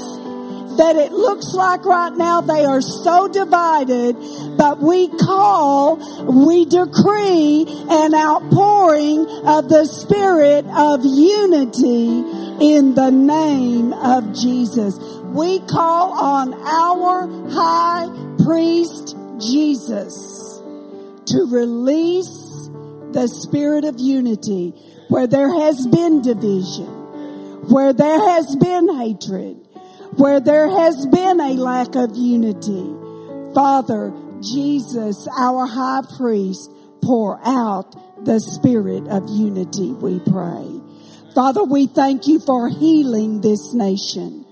that 0.78 0.96
it 0.96 1.12
looks 1.12 1.54
like 1.54 1.86
right 1.86 2.14
now 2.14 2.42
they 2.42 2.66
are 2.66 2.82
so 2.82 3.28
divided, 3.28 4.16
but 4.58 4.80
we 4.80 5.08
call, 5.08 5.98
we 6.26 6.66
decree 6.66 7.66
an 7.90 8.16
outpouring 8.16 9.26
of 9.46 9.70
the 9.70 9.86
spirit 9.86 10.66
of 10.76 11.02
unity 11.06 12.24
in 12.60 12.96
the 12.96 13.12
name 13.12 13.94
of 13.94 14.34
Jesus. 14.34 14.98
We 15.26 15.60
call 15.60 16.14
on 16.14 16.54
our 16.54 17.28
high 17.52 18.08
priest 18.44 19.16
Jesus 19.52 20.62
to 21.26 21.48
release 21.50 22.70
the 23.12 23.28
spirit 23.28 23.86
of 23.86 24.00
unity 24.00 24.72
where 25.10 25.28
there 25.28 25.54
has 25.54 25.86
been 25.88 26.22
division 26.22 27.04
where 27.70 27.94
there 27.94 28.20
has 28.20 28.56
been 28.58 28.94
hatred, 28.98 29.56
where 30.18 30.40
there 30.40 30.70
has 30.70 31.06
been 31.08 31.40
a 31.40 31.54
lack 31.54 31.96
of 31.96 32.16
unity. 32.16 32.94
Father, 33.54 34.14
Jesus, 34.42 35.28
our 35.40 35.66
high 35.66 36.02
priest, 36.18 36.70
pour 37.02 37.40
out 37.46 38.26
the 38.26 38.40
spirit 38.40 39.08
of 39.08 39.30
unity, 39.30 39.92
we 39.94 40.20
pray. 40.20 40.82
Father, 41.34 41.64
we 41.64 41.88
thank 41.88 42.28
you 42.28 42.40
for 42.40 42.70
healing 42.70 43.42
this 43.42 43.74
nation. 43.74 44.46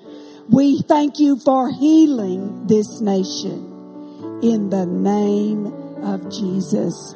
We 0.49 0.81
thank 0.81 1.19
you 1.19 1.37
for 1.39 1.71
healing 1.71 2.67
this 2.67 3.01
nation 3.01 3.70
in 4.41 4.69
the 4.69 4.85
name 4.85 5.67
of 6.03 6.29
Jesus. 6.31 7.15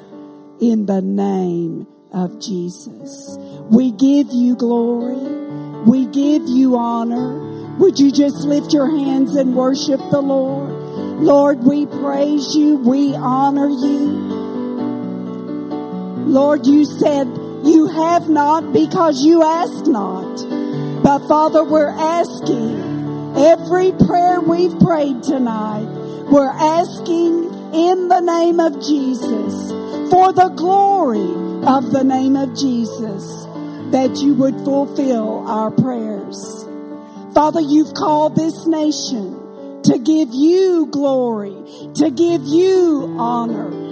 In 0.61 0.85
the 0.85 1.01
name 1.01 1.87
of 2.11 2.39
Jesus. 2.39 3.37
We 3.69 3.91
give 3.91 4.27
you 4.31 4.55
glory. 4.55 5.15
We 5.85 6.05
give 6.05 6.47
you 6.47 6.77
honor. 6.77 7.77
Would 7.77 7.99
you 7.99 8.11
just 8.11 8.37
lift 8.45 8.73
your 8.73 8.89
hands 8.89 9.35
and 9.35 9.55
worship 9.55 9.99
the 10.11 10.21
Lord? 10.21 10.69
Lord, 11.21 11.63
we 11.63 11.85
praise 11.85 12.55
you. 12.55 12.77
We 12.77 13.15
honor 13.15 13.69
you. 13.69 14.35
Lord, 16.27 16.65
you 16.65 16.85
said 16.85 17.27
you 17.63 17.87
have 17.87 18.29
not 18.29 18.71
because 18.73 19.23
you 19.23 19.43
ask 19.43 19.87
not. 19.87 21.03
But 21.03 21.27
Father, 21.27 21.63
we're 21.63 21.89
asking 21.89 23.35
every 23.37 23.91
prayer 23.91 24.39
we've 24.41 24.77
prayed 24.79 25.23
tonight, 25.23 25.87
we're 26.31 26.49
asking 26.49 27.53
in 27.73 28.07
the 28.07 28.21
name 28.21 28.59
of 28.59 28.73
Jesus 28.81 29.71
for 30.11 30.33
the 30.33 30.51
glory 30.55 31.65
of 31.65 31.91
the 31.91 32.03
name 32.03 32.35
of 32.35 32.55
Jesus 32.55 33.45
that 33.91 34.17
you 34.17 34.33
would 34.33 34.55
fulfill 34.65 35.47
our 35.47 35.71
prayers. 35.71 36.65
Father, 37.33 37.61
you've 37.61 37.93
called 37.93 38.35
this 38.35 38.65
nation 38.65 39.81
to 39.83 39.99
give 39.99 40.29
you 40.31 40.87
glory, 40.91 41.55
to 41.95 42.09
give 42.09 42.41
you 42.43 43.15
honor 43.19 43.85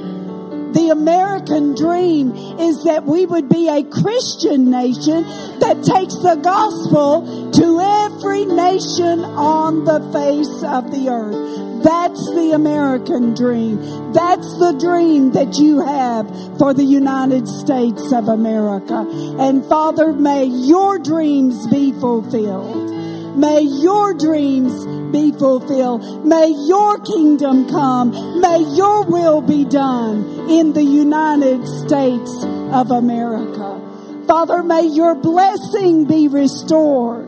the 0.74 0.90
American 0.90 1.76
dream 1.76 2.32
is 2.60 2.84
that 2.86 3.06
we 3.06 3.28
would 3.28 3.48
be 3.48 3.70
a 3.70 3.84
Christian 3.84 4.72
nation 4.72 5.22
that 5.60 5.84
takes 5.86 6.16
the 6.16 6.36
gospel 6.42 7.52
to 7.52 7.80
every 7.80 8.46
nation 8.46 9.24
on 9.24 9.86
the 9.86 10.02
face 10.12 10.64
of 10.64 10.90
the 10.90 11.10
earth. 11.10 11.43
That's 11.84 12.26
the 12.34 12.52
American 12.54 13.34
dream. 13.34 14.14
That's 14.14 14.58
the 14.58 14.72
dream 14.80 15.34
that 15.34 15.58
you 15.58 15.82
have 15.82 16.58
for 16.58 16.74
the 16.74 16.84
United 16.84 17.46
States 17.48 18.14
of 18.14 18.30
America. 18.30 19.06
And 19.38 19.66
Father, 19.66 20.14
may 20.14 20.46
your 20.46 20.98
dreams 20.98 21.68
be 21.68 21.92
fulfilled. 21.92 22.90
May 23.36 23.62
your 23.62 24.14
dreams 24.14 24.86
be 25.12 25.32
fulfilled. 25.32 26.26
May 26.26 26.54
your 26.68 27.00
kingdom 27.00 27.68
come. 27.68 28.12
May 28.40 28.60
your 28.76 29.04
will 29.04 29.42
be 29.42 29.66
done 29.66 30.50
in 30.50 30.72
the 30.72 30.84
United 30.84 31.68
States 31.68 32.46
of 32.72 32.92
America. 32.92 33.82
Father, 34.26 34.64
may 34.64 34.88
your 34.88 35.16
blessing 35.16 36.06
be 36.06 36.30
restored 36.30 37.28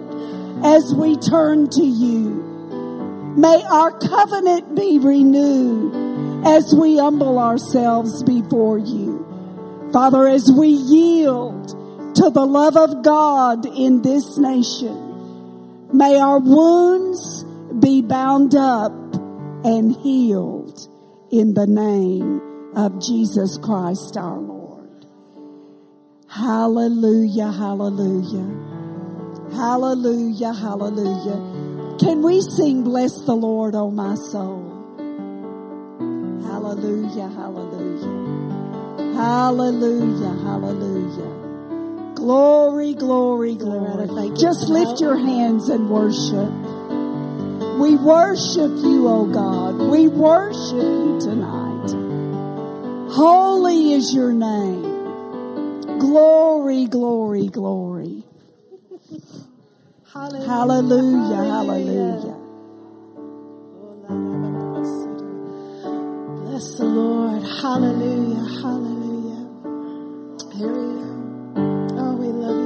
as 0.64 0.94
we 0.96 1.18
turn 1.18 1.70
to 1.72 1.84
you. 1.84 2.45
May 3.36 3.64
our 3.64 3.92
covenant 4.00 4.76
be 4.76 4.98
renewed 4.98 6.48
as 6.48 6.74
we 6.74 6.98
humble 6.98 7.38
ourselves 7.38 8.24
before 8.24 8.78
you. 8.78 9.26
Father, 9.92 10.28
as 10.28 10.50
we 10.58 10.70
yield 10.70 11.68
to 12.16 12.30
the 12.30 12.46
love 12.46 12.78
of 12.78 13.04
God 13.04 13.66
in 13.66 14.02
this 14.02 14.38
nation, 14.38 15.90
may 15.92 16.18
our 16.18 16.40
wounds 16.40 17.44
be 17.80 18.02
bound 18.02 18.56
up 18.56 18.94
and 19.66 19.94
healed 19.98 20.80
in 21.30 21.54
the 21.56 21.68
name 21.68 22.42
of 22.76 23.02
Jesus 23.02 23.58
Christ 23.58 24.16
our 24.16 24.38
Lord. 24.38 25.06
Hallelujah, 26.30 27.52
hallelujah. 27.52 28.76
Hallelujah, 29.52 30.54
hallelujah. 30.54 31.65
Can 31.98 32.22
we 32.22 32.42
sing 32.42 32.84
bless 32.84 33.22
the 33.22 33.36
Lord, 33.36 33.74
O 33.74 33.90
my 33.90 34.16
soul? 34.16 34.72
Hallelujah, 36.44 37.30
hallelujah. 37.30 39.16
Hallelujah, 39.16 40.34
hallelujah. 40.44 42.16
Glory, 42.16 42.96
glory, 42.96 43.56
glory. 43.56 44.32
Just 44.38 44.68
lift 44.68 45.00
your 45.00 45.18
hands 45.18 45.70
and 45.70 45.90
worship. 45.90 46.52
We 47.80 47.96
worship 47.96 48.72
you, 48.84 49.08
O 49.08 49.26
God. 49.26 49.76
We 49.90 50.10
worship 50.10 50.74
you 50.74 51.18
tonight. 51.22 51.92
Holy 53.14 53.94
is 53.94 54.14
your 54.14 54.34
name. 54.34 56.00
Glory, 56.00 56.88
glory, 56.88 57.48
glory. 57.48 58.24
Hallelujah, 60.16 60.48
hallelujah. 60.48 61.36
hallelujah. 61.52 62.38
Bless 66.40 66.78
the 66.78 66.86
Lord. 66.86 67.44
Hallelujah, 67.44 68.46
hallelujah. 68.64 69.44
Here 70.56 70.72
we 70.72 70.86
are. 71.04 72.00
Oh, 72.00 72.14
we 72.16 72.28
love 72.28 72.58
you, 72.64 72.65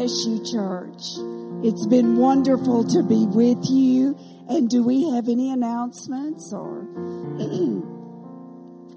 bless 0.00 0.24
you, 0.24 0.42
church. 0.42 1.18
It's 1.62 1.84
been 1.86 2.16
wonderful 2.16 2.84
to 2.84 3.02
be 3.02 3.26
with 3.26 3.68
you. 3.68 4.16
And 4.48 4.70
do 4.70 4.82
we 4.82 5.10
have 5.10 5.28
any 5.28 5.50
announcements 5.50 6.54
or 6.54 6.88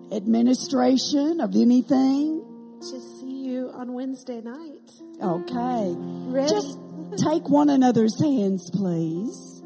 administration 0.16 1.42
of 1.42 1.56
anything? 1.56 2.46
Just 2.80 3.20
see 3.20 3.44
you 3.48 3.70
on 3.74 3.92
Wednesday 3.92 4.40
night. 4.40 4.90
Okay. 5.22 5.94
Ready? 5.98 6.50
Just 6.50 6.80
take 7.18 7.50
one 7.50 7.70
another's 7.70 8.18
hands, 8.22 8.72
please. 8.72 9.62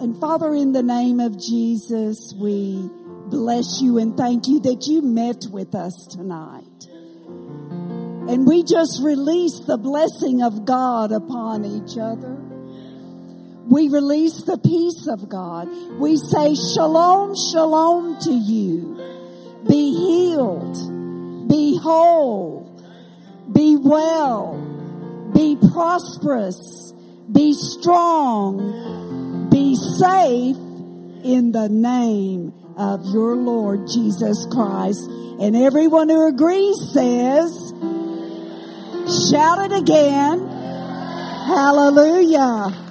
And 0.00 0.18
Father, 0.18 0.54
in 0.54 0.72
the 0.72 0.82
name 0.82 1.20
of 1.20 1.38
Jesus, 1.38 2.32
we 2.40 2.88
bless 3.28 3.82
you 3.82 3.98
and 3.98 4.16
thank 4.16 4.48
you 4.48 4.60
that 4.60 4.86
you 4.86 5.02
met 5.02 5.44
with 5.50 5.74
us 5.74 6.06
tonight. 6.10 6.75
And 8.28 8.46
we 8.46 8.62
just 8.64 9.02
release 9.02 9.60
the 9.60 9.78
blessing 9.78 10.42
of 10.42 10.64
God 10.64 11.12
upon 11.12 11.64
each 11.64 11.96
other. 11.96 12.36
We 13.68 13.88
release 13.88 14.42
the 14.42 14.58
peace 14.58 15.06
of 15.08 15.28
God. 15.28 15.68
We 15.98 16.16
say 16.16 16.54
shalom, 16.54 17.34
shalom 17.34 18.18
to 18.20 18.32
you. 18.32 18.96
Be 19.66 19.92
healed. 19.92 21.48
Be 21.48 21.76
whole. 21.76 22.62
Be 23.52 23.76
well. 23.76 24.56
Be 25.34 25.56
prosperous. 25.72 26.92
Be 27.30 27.54
strong. 27.54 29.48
Be 29.50 29.74
safe 29.74 30.56
in 31.24 31.50
the 31.52 31.68
name 31.68 32.54
of 32.76 33.04
your 33.06 33.34
Lord 33.34 33.88
Jesus 33.88 34.46
Christ. 34.50 35.08
And 35.40 35.56
everyone 35.56 36.08
who 36.08 36.28
agrees 36.28 36.76
says, 36.92 37.65
shout 39.06 39.70
it 39.70 39.72
again. 39.72 40.46
Hallelujah. 41.46 42.85